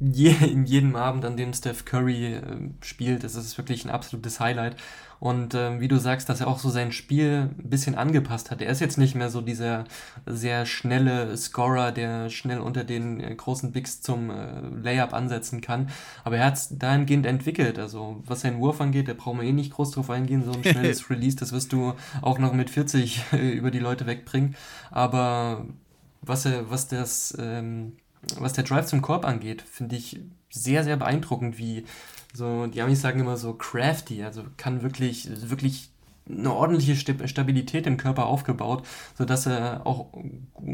[0.00, 2.42] je, in jedem Abend, an dem Steph Curry äh,
[2.82, 4.76] spielt, das ist wirklich ein absolutes Highlight.
[5.20, 8.60] Und äh, wie du sagst, dass er auch so sein Spiel ein bisschen angepasst hat.
[8.60, 9.84] Er ist jetzt nicht mehr so dieser
[10.26, 15.88] sehr schnelle Scorer, der schnell unter den äh, großen Bigs zum äh, Layup ansetzen kann.
[16.24, 17.78] Aber er hat es dahingehend entwickelt.
[17.78, 20.44] Also was seinen Wurf angeht, da brauchen wir eh nicht groß drauf eingehen.
[20.44, 24.06] So ein schnelles Release, das wirst du auch noch mit 40 äh, über die Leute
[24.06, 24.56] wegbringen.
[24.90, 25.64] Aber
[26.20, 27.96] was er, was das, ähm,
[28.38, 30.20] was der Drive zum Korb angeht, finde ich
[30.50, 31.84] sehr, sehr beeindruckend, wie
[32.32, 35.90] so, die Amis sagen immer so crafty, also kann wirklich, wirklich
[36.28, 40.06] eine ordentliche Stabilität im Körper aufgebaut, sodass er auch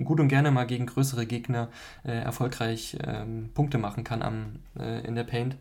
[0.05, 1.69] gut und gerne mal gegen größere Gegner
[2.05, 5.57] äh, erfolgreich ähm, Punkte machen kann am, äh, in der Paint.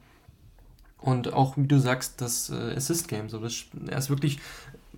[1.00, 4.40] Und auch, wie du sagst, das äh, Assist-Game, so das, er ist wirklich,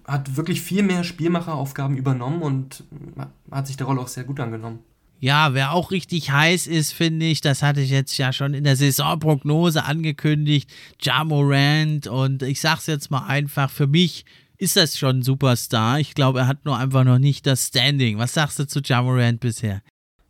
[0.06, 2.84] hat wirklich viel mehr Spielmacheraufgaben übernommen und
[3.50, 4.80] hat sich der Rolle auch sehr gut angenommen.
[5.24, 8.64] Ja, wer auch richtig heiß ist, finde ich, das hatte ich jetzt ja schon in
[8.64, 10.68] der Saisonprognose angekündigt,
[11.00, 14.26] Ja Morant und ich sag's jetzt mal einfach, für mich
[14.58, 16.00] ist das schon ein Superstar.
[16.00, 18.18] Ich glaube, er hat nur einfach noch nicht das Standing.
[18.18, 19.84] Was sagst du zu Ja Morant bisher?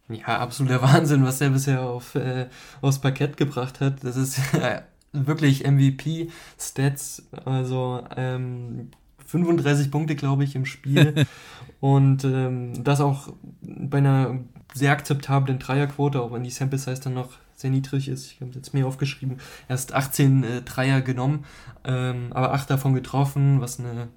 [0.10, 2.48] Ja, absoluter Wahnsinn, was er bisher auf, äh,
[2.82, 4.04] aufs Parkett gebracht hat.
[4.04, 4.82] Das ist äh,
[5.14, 7.30] wirklich MVP-Stats.
[7.46, 8.92] Also ähm,
[9.26, 11.26] 35 Punkte, glaube ich, im Spiel.
[11.80, 14.38] und ähm, das auch bei einer
[14.74, 18.32] sehr akzeptablen Dreierquote, auch wenn die Sample Size dann noch sehr niedrig ist.
[18.32, 19.38] Ich habe jetzt mehr aufgeschrieben.
[19.70, 21.46] Erst 18 äh, Dreier genommen,
[21.84, 24.08] ähm, aber 8 davon getroffen, was eine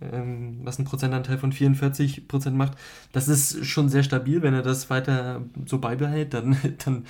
[0.00, 2.72] ähm, was einen Prozentanteil von 44 Prozent macht.
[3.12, 4.42] Das ist schon sehr stabil.
[4.42, 7.04] Wenn er das weiter so beibehält, dann, dann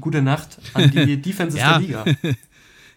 [0.00, 1.78] gute Nacht an die Defenses ja.
[1.78, 2.04] der Liga.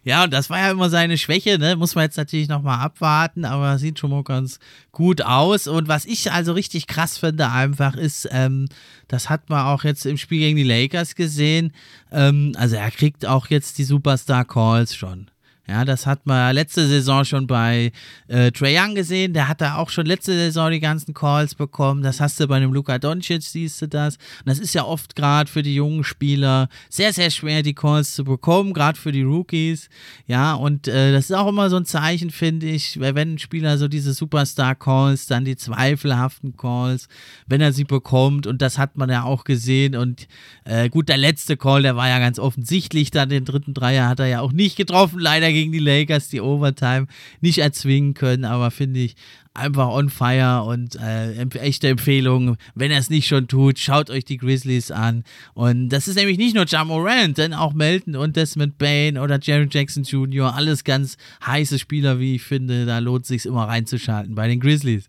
[0.06, 1.76] Ja, und das war ja immer seine Schwäche, ne?
[1.76, 4.60] Muss man jetzt natürlich nochmal abwarten, aber sieht schon mal ganz
[4.92, 5.68] gut aus.
[5.68, 8.68] Und was ich also richtig krass finde, einfach ist, ähm,
[9.08, 11.74] das hat man auch jetzt im Spiel gegen die Lakers gesehen.
[12.12, 15.32] Ähm, also er kriegt auch jetzt die Superstar Calls schon.
[15.68, 17.92] Ja, das hat man letzte Saison schon bei
[18.28, 19.34] äh, Trae Young gesehen.
[19.34, 22.04] Der hat da auch schon letzte Saison die ganzen Calls bekommen.
[22.04, 24.18] Das hast du bei einem Luka Doncic, siehst du das.
[24.18, 28.14] Und das ist ja oft gerade für die jungen Spieler sehr, sehr schwer, die Calls
[28.14, 29.90] zu bekommen, gerade für die Rookies.
[30.28, 33.80] Ja, und äh, das ist auch immer so ein Zeichen, finde ich, wenn ein Spieler
[33.80, 37.08] so diese Superstar-Calls, dann die zweifelhaften Calls,
[37.48, 38.46] wenn er sie bekommt.
[38.46, 39.96] Und das hat man ja auch gesehen.
[39.96, 40.28] Und
[40.64, 43.10] äh, gut, der letzte Call, der war ja ganz offensichtlich.
[43.10, 46.42] Dann den dritten Dreier hat er ja auch nicht getroffen, leider gegen die Lakers die
[46.42, 47.08] Overtime
[47.40, 49.16] nicht erzwingen können, aber finde ich
[49.54, 54.26] einfach on fire und äh, echte Empfehlung, wenn er es nicht schon tut, schaut euch
[54.26, 55.24] die Grizzlies an.
[55.54, 59.40] Und das ist nämlich nicht nur Ja Morant, denn auch Melton und Desmond Bain oder
[59.42, 62.86] Jerry Jackson Jr., alles ganz heiße Spieler, wie ich finde.
[62.86, 65.06] Da lohnt es sich immer reinzuschalten bei den Grizzlies.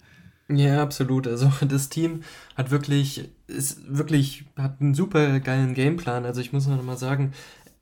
[0.48, 1.26] Ja, absolut.
[1.26, 2.22] Also das Team
[2.54, 6.24] hat wirklich, ist wirklich, hat einen super geilen Gameplan.
[6.24, 7.32] Also ich muss noch mal sagen,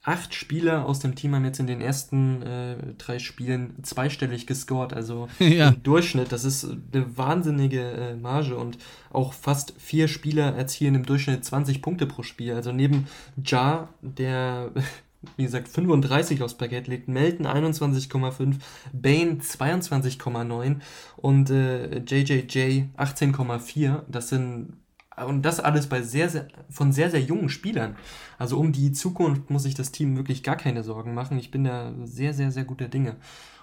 [0.05, 4.92] acht Spieler aus dem Team haben jetzt in den ersten äh, drei Spielen zweistellig gescored.
[4.92, 5.70] Also ja.
[5.70, 8.78] im Durchschnitt, das ist eine wahnsinnige äh, Marge und
[9.11, 12.52] auch fast vier Spieler erzielen im Durchschnitt 20 Punkte pro Spiel.
[12.52, 13.07] Also neben
[13.42, 14.70] Ja, der
[15.36, 18.57] wie gesagt 35 aufs Parkett legt, Melton 21,5,
[18.92, 20.76] Bane 22,9
[21.16, 24.02] und äh, JJJ 18,4.
[24.07, 24.74] Das sind
[25.16, 27.96] und das alles bei sehr, sehr, von sehr, sehr jungen Spielern.
[28.38, 31.38] Also um die Zukunft muss sich das Team wirklich gar keine Sorgen machen.
[31.38, 33.16] Ich bin da sehr, sehr, sehr guter Dinge.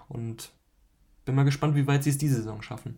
[0.07, 0.51] Und
[1.25, 2.97] bin mal gespannt, wie weit sie es diese Saison schaffen.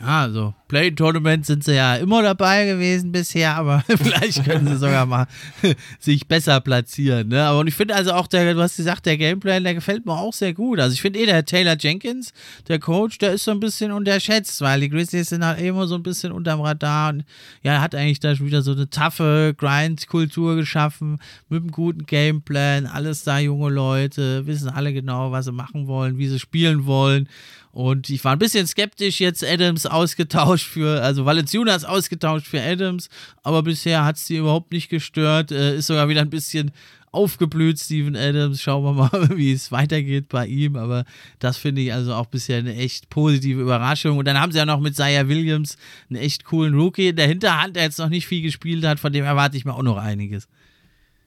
[0.00, 5.28] Also, Play-Tournament sind sie ja immer dabei gewesen bisher, aber vielleicht können sie sogar mal
[6.00, 7.28] sich besser platzieren.
[7.28, 7.44] Ne?
[7.44, 10.32] Aber ich finde also auch, der, du hast gesagt, der Gameplay, der gefällt mir auch
[10.32, 10.80] sehr gut.
[10.80, 12.32] Also ich finde eh, der Taylor Jenkins,
[12.66, 15.94] der Coach, der ist so ein bisschen unterschätzt, weil die Grizzlies sind halt immer so
[15.94, 17.10] ein bisschen unterm Radar.
[17.10, 17.24] Und
[17.62, 21.18] ja, er hat eigentlich da schon wieder so eine taffe Grind-Kultur geschaffen
[21.48, 22.86] mit einem guten Gameplan.
[22.86, 27.28] Alles da junge Leute, wissen alle genau, was sie machen wollen, wie sie spielen wollen.
[27.74, 33.08] Und ich war ein bisschen skeptisch, jetzt Adams ausgetauscht für, also Valenciunas ausgetauscht für Adams,
[33.42, 35.50] aber bisher hat es sie überhaupt nicht gestört.
[35.50, 36.70] Äh, ist sogar wieder ein bisschen
[37.10, 38.62] aufgeblüht, Steven Adams.
[38.62, 40.76] Schauen wir mal, wie es weitergeht bei ihm.
[40.76, 41.04] Aber
[41.40, 44.18] das finde ich also auch bisher eine echt positive Überraschung.
[44.18, 45.76] Und dann haben sie ja noch mit Zaya Williams
[46.08, 49.00] einen echt coolen Rookie in der Hinterhand, der jetzt noch nicht viel gespielt hat.
[49.00, 50.46] Von dem erwarte ich mir auch noch einiges.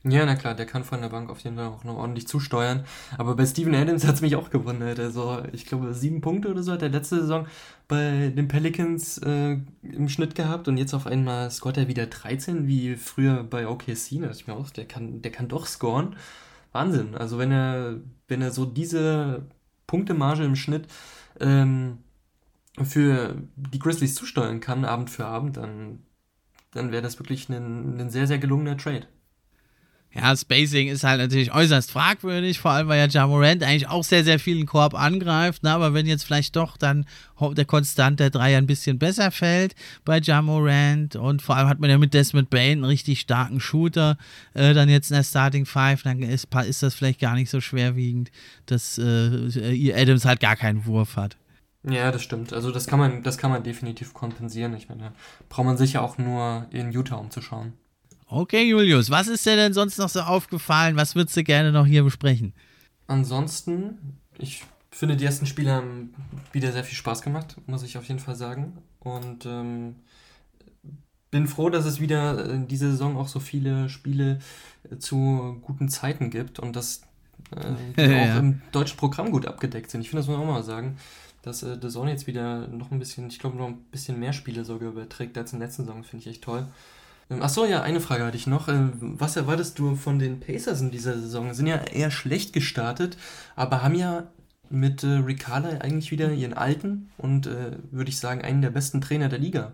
[0.04, 2.84] Ja, na klar, der kann von der Bank auf jeden Fall auch noch ordentlich zusteuern.
[3.18, 5.00] Aber bei Steven Adams hat es mich auch gewundert.
[5.00, 7.46] Also, ich glaube, sieben Punkte oder so hat er letzte Saison
[7.88, 12.68] bei den Pelicans äh, im Schnitt gehabt und jetzt auf einmal scoret er wieder 13,
[12.68, 14.20] wie früher bei OKC.
[14.20, 16.16] Da dachte ich mir auch, der kann, der kann doch scoren.
[16.72, 17.14] Wahnsinn.
[17.16, 17.96] Also, wenn er,
[18.28, 19.46] wenn er so diese
[19.88, 20.86] Punktemarge im Schnitt
[21.40, 21.98] ähm,
[22.82, 26.00] für die Grizzlies zusteuern kann, Abend für Abend, dann,
[26.72, 29.06] dann wäre das wirklich ein, ein sehr, sehr gelungener Trade.
[30.14, 34.24] Ja, Spacing ist halt natürlich äußerst fragwürdig, vor allem weil ja Jamorant eigentlich auch sehr,
[34.24, 35.62] sehr vielen Korb angreift.
[35.62, 35.70] Ne?
[35.70, 37.04] Aber wenn jetzt vielleicht doch dann
[37.40, 41.90] der Konstant der Dreier ein bisschen besser fällt bei Jamorant und vor allem hat man
[41.90, 44.16] ja mit Desmond Bain einen richtig starken Shooter,
[44.54, 47.60] äh, dann jetzt in der Starting Five, dann ist, ist das vielleicht gar nicht so
[47.60, 48.30] schwerwiegend,
[48.66, 51.36] dass äh, Adams halt gar keinen Wurf hat.
[51.84, 52.52] Ja, das stimmt.
[52.52, 54.74] Also das kann man, das kann man definitiv kompensieren.
[54.74, 55.12] Ich meine,
[55.48, 57.74] braucht man sich ja auch nur in Utah umzuschauen.
[58.30, 60.96] Okay, Julius, was ist dir denn sonst noch so aufgefallen?
[60.96, 62.52] Was würdest du gerne noch hier besprechen?
[63.06, 66.14] Ansonsten, ich finde, die ersten Spiele haben
[66.52, 68.76] wieder sehr viel Spaß gemacht, muss ich auf jeden Fall sagen.
[69.00, 69.96] Und ähm,
[71.30, 74.40] bin froh, dass es wieder in dieser Saison auch so viele Spiele
[74.90, 77.02] äh, zu guten Zeiten gibt und dass
[77.56, 78.34] äh, die ja.
[78.34, 80.02] auch im deutschen Programm gut abgedeckt sind.
[80.02, 80.98] Ich finde, das muss man auch mal sagen,
[81.42, 84.32] dass äh, The Zone jetzt wieder noch ein bisschen, ich glaube, noch ein bisschen mehr
[84.34, 86.66] Spiele sogar überträgt als in der letzten Saison, finde ich echt toll.
[87.30, 88.68] Ähm, Achso, ja, eine Frage hatte ich noch.
[88.68, 91.52] Ähm, was erwartest du von den Pacers in dieser Saison?
[91.54, 93.16] Sind ja eher schlecht gestartet,
[93.56, 94.28] aber haben ja
[94.70, 99.00] mit äh, Riccardo eigentlich wieder ihren alten und äh, würde ich sagen einen der besten
[99.00, 99.72] Trainer der Liga.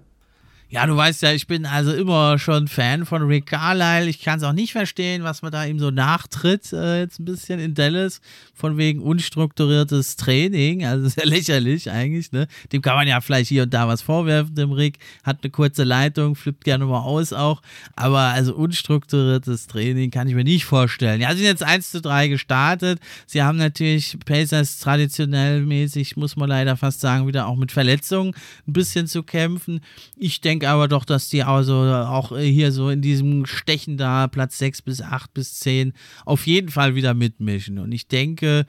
[0.74, 4.10] Ja, du weißt ja, ich bin also immer schon Fan von Rick Carlisle.
[4.10, 7.24] Ich kann es auch nicht verstehen, was man da ihm so nachtritt, äh, jetzt ein
[7.24, 8.20] bisschen in Dallas,
[8.54, 10.84] von wegen unstrukturiertes Training.
[10.84, 12.48] Also sehr lächerlich eigentlich, ne?
[12.72, 14.98] Dem kann man ja vielleicht hier und da was vorwerfen, dem Rick.
[15.22, 17.62] Hat eine kurze Leitung, flippt gerne mal aus auch.
[17.94, 21.20] Aber also unstrukturiertes Training kann ich mir nicht vorstellen.
[21.20, 22.98] Ja, sie sind jetzt 1 zu 3 gestartet.
[23.26, 28.34] Sie haben natürlich Pacers traditionell mäßig, muss man leider fast sagen, wieder auch mit Verletzungen
[28.66, 29.80] ein bisschen zu kämpfen.
[30.16, 33.96] Ich denke, denke aber doch, dass die also auch äh, hier so in diesem Stechen
[33.96, 35.92] da Platz 6 bis 8 bis 10
[36.24, 37.78] auf jeden Fall wieder mitmischen.
[37.78, 38.64] Und ich denke,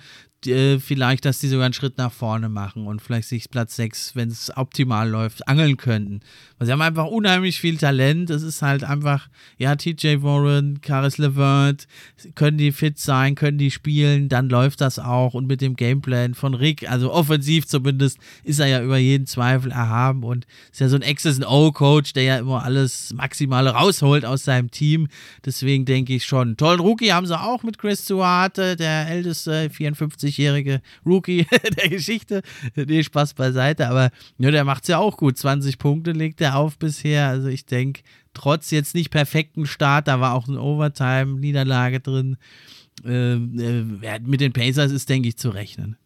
[0.47, 4.15] äh, vielleicht, dass die sogar einen Schritt nach vorne machen und vielleicht sich Platz 6,
[4.15, 6.21] wenn es optimal läuft, angeln könnten.
[6.57, 8.29] Weil sie haben einfach unheimlich viel Talent.
[8.29, 9.27] Es ist halt einfach,
[9.57, 11.87] ja, TJ Warren, Caris LeVert,
[12.35, 15.33] können die fit sein, können die spielen, dann läuft das auch.
[15.33, 19.71] Und mit dem Gameplan von Rick, also offensiv zumindest, ist er ja über jeden Zweifel
[19.71, 24.71] erhaben und ist ja so ein Access-O-Coach, der ja immer alles Maximale rausholt aus seinem
[24.71, 25.07] Team.
[25.45, 26.57] Deswegen denke ich schon.
[26.57, 29.69] Tollen Rookie haben sie auch mit Chris Duarte, der älteste
[30.35, 32.41] 54-jährige Rookie der Geschichte.
[32.75, 35.37] Nee, Spaß beiseite, aber ja, der macht es ja auch gut.
[35.37, 37.27] 20 Punkte legt er auf bisher.
[37.27, 38.01] Also ich denke,
[38.33, 42.37] trotz jetzt nicht perfekten Start, da war auch eine Overtime-Niederlage drin.
[43.03, 45.97] Äh, äh, mit den Pacers ist, denke ich, zu rechnen.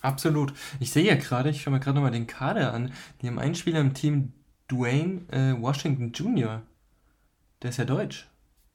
[0.00, 0.52] Absolut.
[0.80, 2.92] Ich sehe ja gerade, ich schaue mir gerade nochmal den Kader an.
[3.20, 4.32] Die haben einen Spieler im Team,
[4.70, 6.62] Dwayne äh, Washington Jr.
[7.62, 8.27] Der ist ja deutsch.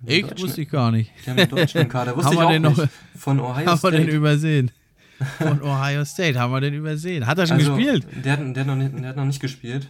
[0.06, 1.12] Ich wusste ich gar nicht.
[1.26, 2.16] Die haben einen deutschen Kader.
[2.16, 2.62] Wusste ich auch nicht.
[2.62, 2.88] Noch,
[3.18, 3.97] von Ohio haben State.
[3.97, 4.72] Haben wir den übersehen?
[5.38, 7.26] Von Ohio State haben wir den übersehen.
[7.26, 8.06] Hat er schon also, gespielt?
[8.26, 9.88] Der, der, hat noch nicht, der hat noch nicht gespielt.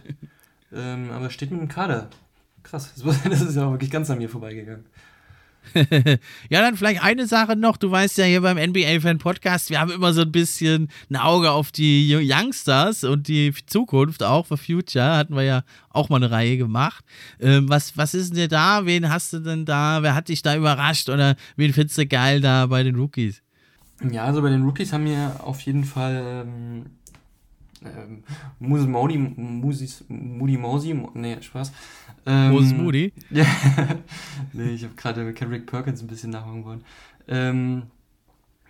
[0.72, 2.08] Ähm, aber steht mit dem Kader.
[2.62, 4.84] Krass, das ist ja wirklich ganz an mir vorbeigegangen.
[6.50, 7.76] ja, dann vielleicht eine Sache noch.
[7.76, 11.72] Du weißt ja hier beim NBA-Fan-Podcast, wir haben immer so ein bisschen ein Auge auf
[11.72, 15.16] die Youngsters und die Zukunft auch für Future.
[15.16, 17.04] Hatten wir ja auch mal eine Reihe gemacht.
[17.40, 18.86] Ähm, was, was ist denn dir da?
[18.86, 20.02] Wen hast du denn da?
[20.02, 23.42] Wer hat dich da überrascht oder wen findest du geil da bei den Rookies?
[24.10, 26.86] Ja, also bei den Rookies haben wir auf jeden Fall ähm,
[27.84, 28.24] ähm,
[28.58, 31.72] Moses Moody, Musis, Moody Mosi, nee, Spaß.
[32.26, 33.12] Ähm, Moses Moody?
[33.30, 33.46] Ja,
[34.52, 36.84] nee, ich habe gerade Kendrick Perkins ein bisschen nachmachen wollen.
[37.28, 37.84] Ähm,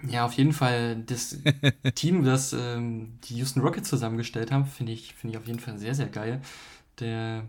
[0.08, 1.38] ja, auf jeden Fall das
[1.94, 5.78] Team, das ähm, die Houston Rockets zusammengestellt haben, finde ich, find ich auf jeden Fall
[5.78, 6.40] sehr, sehr geil.
[7.00, 7.44] Der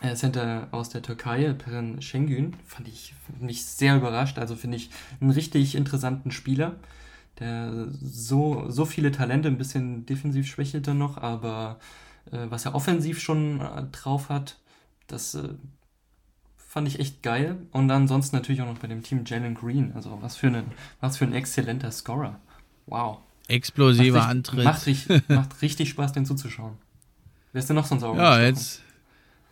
[0.00, 4.38] äh, Center aus der Türkei, Peren Şengün, fand ich mich sehr überrascht.
[4.38, 6.76] Also finde ich einen richtig interessanten Spieler
[7.38, 11.78] der so, so viele Talente, ein bisschen defensiv schwächelt er noch, aber
[12.30, 14.58] äh, was er offensiv schon äh, drauf hat,
[15.06, 15.48] das äh,
[16.56, 17.56] fand ich echt geil.
[17.70, 19.92] Und ansonsten natürlich auch noch bei dem Team Jalen Green.
[19.94, 20.64] Also was für, ein,
[21.00, 22.38] was für ein exzellenter Scorer.
[22.86, 23.18] Wow.
[23.48, 24.64] Explosiver macht Antritt.
[24.64, 24.88] Macht,
[25.28, 26.74] macht richtig Spaß, den zuzuschauen.
[27.52, 28.16] Wer ist denn noch sonst auch?
[28.16, 28.82] Ja, jetzt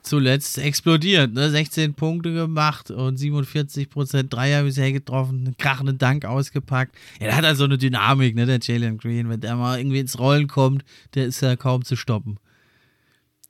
[0.03, 1.51] zuletzt explodiert, ne?
[1.51, 6.95] 16 Punkte gemacht und 47% Dreier bisher getroffen, einen krachenden Dank ausgepackt.
[7.21, 9.29] Ja, der hat also eine Dynamik, ne, der Jalen Green.
[9.29, 10.85] Wenn der mal irgendwie ins Rollen kommt,
[11.15, 12.39] der ist ja kaum zu stoppen.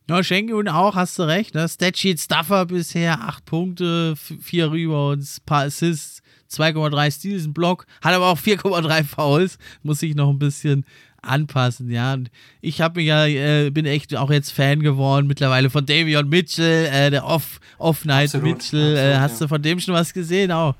[0.08, 1.68] Ja, Schengen auch, hast du recht, ne?
[1.68, 6.20] Statsheet Stuffer bisher 8 Punkte, 4 Rebounds, paar Assists,
[6.50, 10.84] 2,3 Steals, ein Block, hat aber auch 4,3 Fouls, muss ich noch ein bisschen
[11.22, 12.14] anpassen, ja.
[12.14, 16.28] Und ich habe mich ja, äh, bin echt auch jetzt Fan geworden mittlerweile von Davion
[16.28, 18.92] Mitchell, äh, der Off, Off Night absolut, Mitchell.
[18.92, 19.46] Absolut, äh, hast ja.
[19.46, 20.74] du von dem schon was gesehen auch?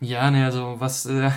[0.00, 1.30] Ja, ne, also was, äh,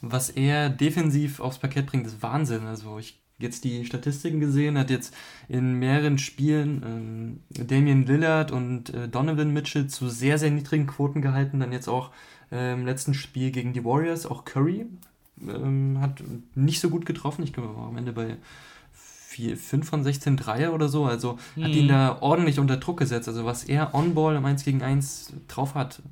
[0.00, 2.66] was er defensiv aufs Parkett bringt, ist Wahnsinn.
[2.66, 5.14] Also ich jetzt die Statistiken gesehen, hat jetzt
[5.48, 11.22] in mehreren Spielen ähm, Damian Lillard und äh, Donovan Mitchell zu sehr, sehr niedrigen Quoten
[11.22, 11.60] gehalten.
[11.60, 12.10] Dann jetzt auch
[12.52, 14.86] äh, im letzten Spiel gegen die Warriors, auch Curry
[15.48, 16.22] ähm, hat
[16.54, 17.42] nicht so gut getroffen.
[17.42, 18.36] Ich glaube, am Ende bei
[18.92, 21.04] 4, 5 von 16 Dreier oder so.
[21.04, 21.64] Also mhm.
[21.64, 23.28] hat ihn da ordentlich unter Druck gesetzt.
[23.28, 26.02] Also was er on-ball im 1 gegen 1 drauf hat,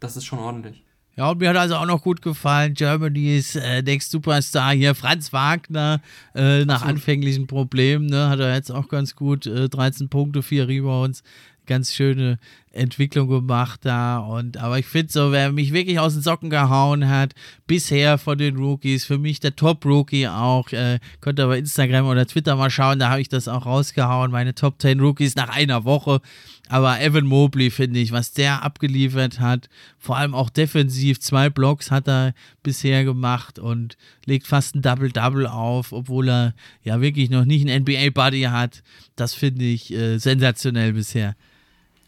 [0.00, 0.82] das ist schon ordentlich.
[1.14, 5.30] Ja, und mir hat also auch noch gut gefallen, Germany's äh, Next Superstar hier, Franz
[5.32, 6.00] Wagner,
[6.34, 6.96] äh, nach Absolut.
[6.96, 11.22] anfänglichen Problemen, ne, hat er jetzt auch ganz gut, äh, 13 Punkte, 4 Rebounds,
[11.66, 12.38] ganz schöne
[12.72, 14.18] Entwicklung gemacht da.
[14.18, 17.34] Und aber ich finde so, wer mich wirklich aus den Socken gehauen hat,
[17.66, 22.26] bisher von den Rookies, für mich der Top-Rookie auch, äh, könnt ihr bei Instagram oder
[22.26, 25.84] Twitter mal schauen, da habe ich das auch rausgehauen, meine Top 10 Rookies nach einer
[25.84, 26.20] Woche.
[26.68, 31.90] Aber Evan Mobley, finde ich, was der abgeliefert hat, vor allem auch defensiv, zwei Blocks
[31.90, 37.44] hat er bisher gemacht und legt fast ein Double-Double auf, obwohl er ja wirklich noch
[37.44, 38.82] nicht einen NBA-Buddy hat.
[39.16, 41.36] Das finde ich äh, sensationell bisher.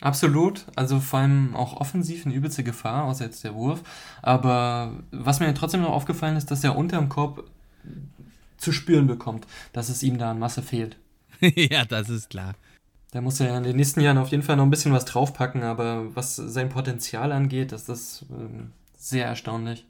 [0.01, 3.83] Absolut, also vor allem auch offensiv eine übelste Gefahr, außer jetzt der Wurf.
[4.23, 7.45] Aber was mir trotzdem noch aufgefallen ist, dass er unterm Korb
[8.59, 10.97] zu spüren bekommt, dass es ihm da an Masse fehlt.
[11.41, 12.55] ja, das ist klar.
[13.15, 15.63] Da muss er in den nächsten Jahren auf jeden Fall noch ein bisschen was draufpacken,
[15.63, 19.87] aber was sein Potenzial angeht, ist das ähm, sehr erstaunlich.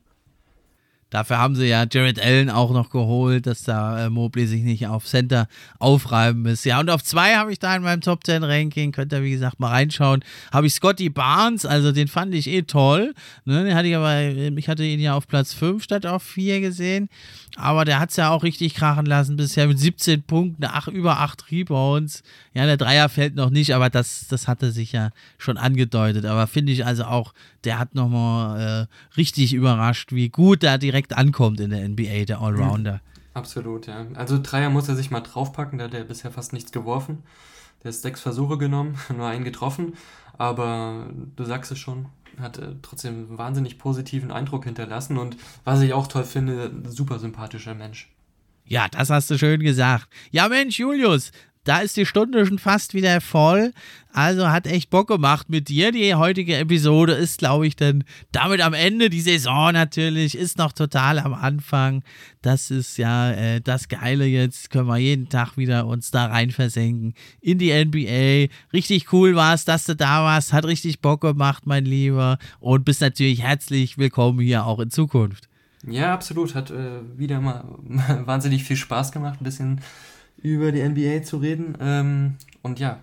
[1.09, 4.89] Dafür haben sie ja Jared Allen auch noch geholt, dass da äh, Mobley sich nicht
[4.89, 5.47] auf Center
[5.79, 6.65] aufreiben muss.
[6.65, 9.31] Ja, und auf zwei habe ich da in meinem Top 10 Ranking, könnt ihr wie
[9.31, 10.23] gesagt mal reinschauen,
[10.53, 13.15] habe ich Scotty Barnes, also den fand ich eh toll.
[13.47, 16.61] Ne, den hatte ich aber, ich hatte ihn ja auf Platz 5 statt auf 4
[16.61, 17.09] gesehen.
[17.57, 21.21] Aber der hat es ja auch richtig krachen lassen bisher mit 17 Punkten, ach, über
[21.21, 22.25] 8 Rebounds.
[22.55, 26.25] Ja, der Dreier fällt noch nicht, aber das, das hatte sich ja schon angedeutet.
[26.25, 27.35] Aber finde ich also auch,
[27.65, 32.41] der hat nochmal äh, richtig überrascht, wie gut er direkt ankommt in der NBA, der
[32.41, 33.01] Allrounder.
[33.35, 34.07] Absolut, ja.
[34.15, 37.25] Also Dreier muss er sich mal draufpacken, da hat er bisher fast nichts geworfen.
[37.83, 39.95] Der hat sechs Versuche genommen, nur einen getroffen.
[40.39, 42.07] Aber du sagst es schon,
[42.41, 47.19] hat äh, trotzdem einen wahnsinnig positiven Eindruck hinterlassen und was ich auch toll finde, super
[47.19, 48.11] sympathischer Mensch.
[48.67, 50.09] Ja, das hast du schön gesagt.
[50.31, 51.33] Ja, Mensch, Julius,
[51.65, 53.73] da ist die Stunde schon fast wieder voll.
[54.13, 55.91] Also hat echt Bock gemacht mit dir.
[55.91, 59.11] Die heutige Episode ist, glaube ich, dann damit am Ende.
[59.11, 62.05] Die Saison natürlich ist noch total am Anfang.
[62.43, 64.71] Das ist ja äh, das Geile jetzt.
[64.71, 68.55] Können wir jeden Tag wieder uns da rein versenken in die NBA.
[68.73, 70.53] Richtig cool war es, dass du da warst.
[70.53, 72.39] Hat richtig Bock gemacht, mein Lieber.
[72.61, 75.49] Und bist natürlich herzlich willkommen hier auch in Zukunft.
[75.87, 76.55] Ja, absolut.
[76.55, 77.65] Hat äh, wieder mal
[78.25, 79.41] wahnsinnig viel Spaß gemacht.
[79.41, 79.81] Ein bisschen
[80.45, 81.77] über die NBA zu reden.
[81.81, 83.01] Ähm, und ja,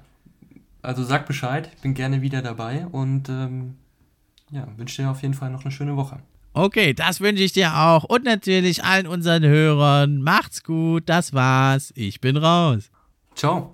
[0.82, 3.76] also sag Bescheid, bin gerne wieder dabei und ähm,
[4.52, 6.20] ja, wünsche dir auf jeden Fall noch eine schöne Woche.
[6.54, 10.22] Okay, das wünsche ich dir auch und natürlich allen unseren Hörern.
[10.22, 11.92] Macht's gut, das war's.
[11.96, 12.92] Ich bin raus.
[13.36, 13.74] Ciao.